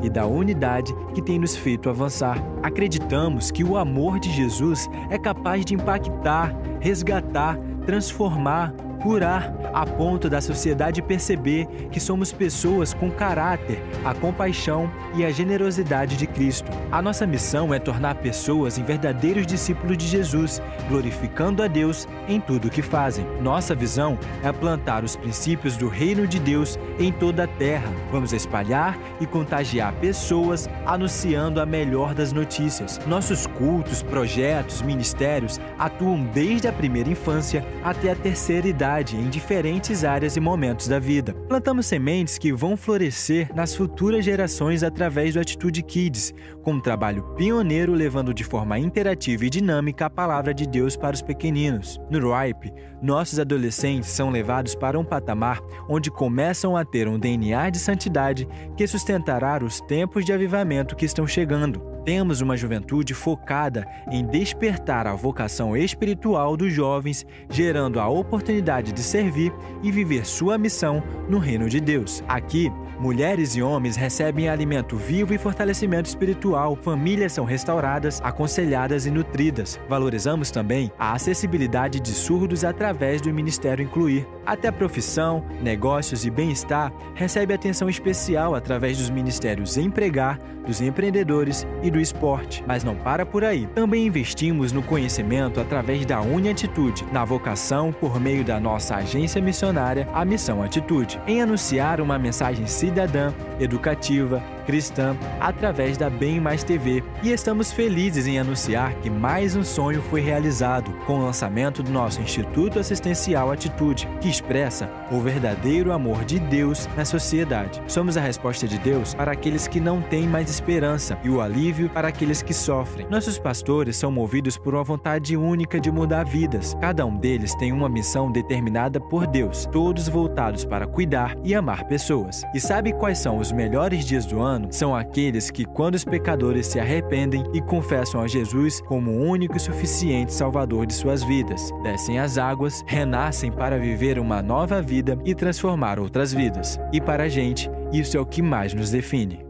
[0.03, 2.39] e da unidade que tem nos feito avançar.
[2.63, 10.29] Acreditamos que o amor de Jesus é capaz de impactar, resgatar, transformar, curar, a ponto
[10.29, 16.71] da sociedade perceber que somos pessoas com caráter, a compaixão e a generosidade de Cristo.
[16.93, 22.41] A nossa missão é tornar pessoas em verdadeiros discípulos de Jesus, glorificando a Deus em
[22.41, 23.25] tudo o que fazem.
[23.41, 27.91] Nossa visão é plantar os princípios do reino de Deus em toda a terra.
[28.13, 33.01] Vamos espalhar e contagiar pessoas anunciando a melhor das notícias.
[33.07, 40.03] Nossos cultos, projetos, ministérios atuam desde a primeira infância até a terceira idade em diferentes
[40.05, 41.33] áreas e momentos da vida.
[41.49, 47.23] Plantamos sementes que vão florescer nas futuras gerações através do Atitude Kids, com um trabalho
[47.37, 52.01] pioneiro levando de forma interativa e dinâmica a palavra de Deus para os pequeninos.
[52.11, 57.71] No RIPE, nossos adolescentes são levados para um patamar onde começam a ter um DNA
[57.71, 61.90] de santidade que sustentará os tempos de avivamento que estão chegando.
[62.11, 69.01] Temos uma juventude focada em despertar a vocação espiritual dos jovens, gerando a oportunidade de
[69.01, 72.21] servir e viver sua missão no reino de Deus.
[72.27, 72.69] Aqui,
[73.01, 79.81] mulheres e homens recebem alimento vivo e fortalecimento espiritual, famílias são restauradas, aconselhadas e nutridas.
[79.89, 84.29] Valorizamos também a acessibilidade de surdos através do Ministério Incluir.
[84.45, 91.91] Até profissão, negócios e bem-estar recebe atenção especial através dos ministérios Empregar, dos empreendedores e
[91.91, 92.63] do esporte.
[92.67, 93.67] Mas não para por aí.
[93.75, 100.07] Também investimos no conhecimento através da Uniatitude, na vocação por meio da nossa agência missionária,
[100.13, 107.03] a Missão Atitude, em anunciar uma mensagem cidadã, educativa, cristã através da Bem Mais TV
[107.23, 111.91] e estamos felizes em anunciar que mais um sonho foi realizado com o lançamento do
[111.91, 117.83] nosso Instituto Assistencial Atitude, que expressa o verdadeiro amor de Deus na sociedade.
[117.87, 121.89] Somos a resposta de Deus para aqueles que não têm mais esperança e o alívio
[121.91, 123.07] para aqueles que sofrem.
[123.11, 126.77] Nossos pastores são movidos por uma vontade única de mudar vidas.
[126.81, 131.85] Cada um deles tem uma missão determinada por Deus, todos voltados para cuidar e amar
[131.85, 132.43] pessoas.
[132.55, 134.50] E sabe quais são os melhores dias do ano?
[134.71, 139.57] São aqueles que, quando os pecadores se arrependem e confessam a Jesus como o único
[139.57, 145.19] e suficiente Salvador de suas vidas, descem as águas, renascem para viver uma nova vida
[145.25, 146.79] e transformar outras vidas.
[146.93, 149.50] E para a gente, isso é o que mais nos define.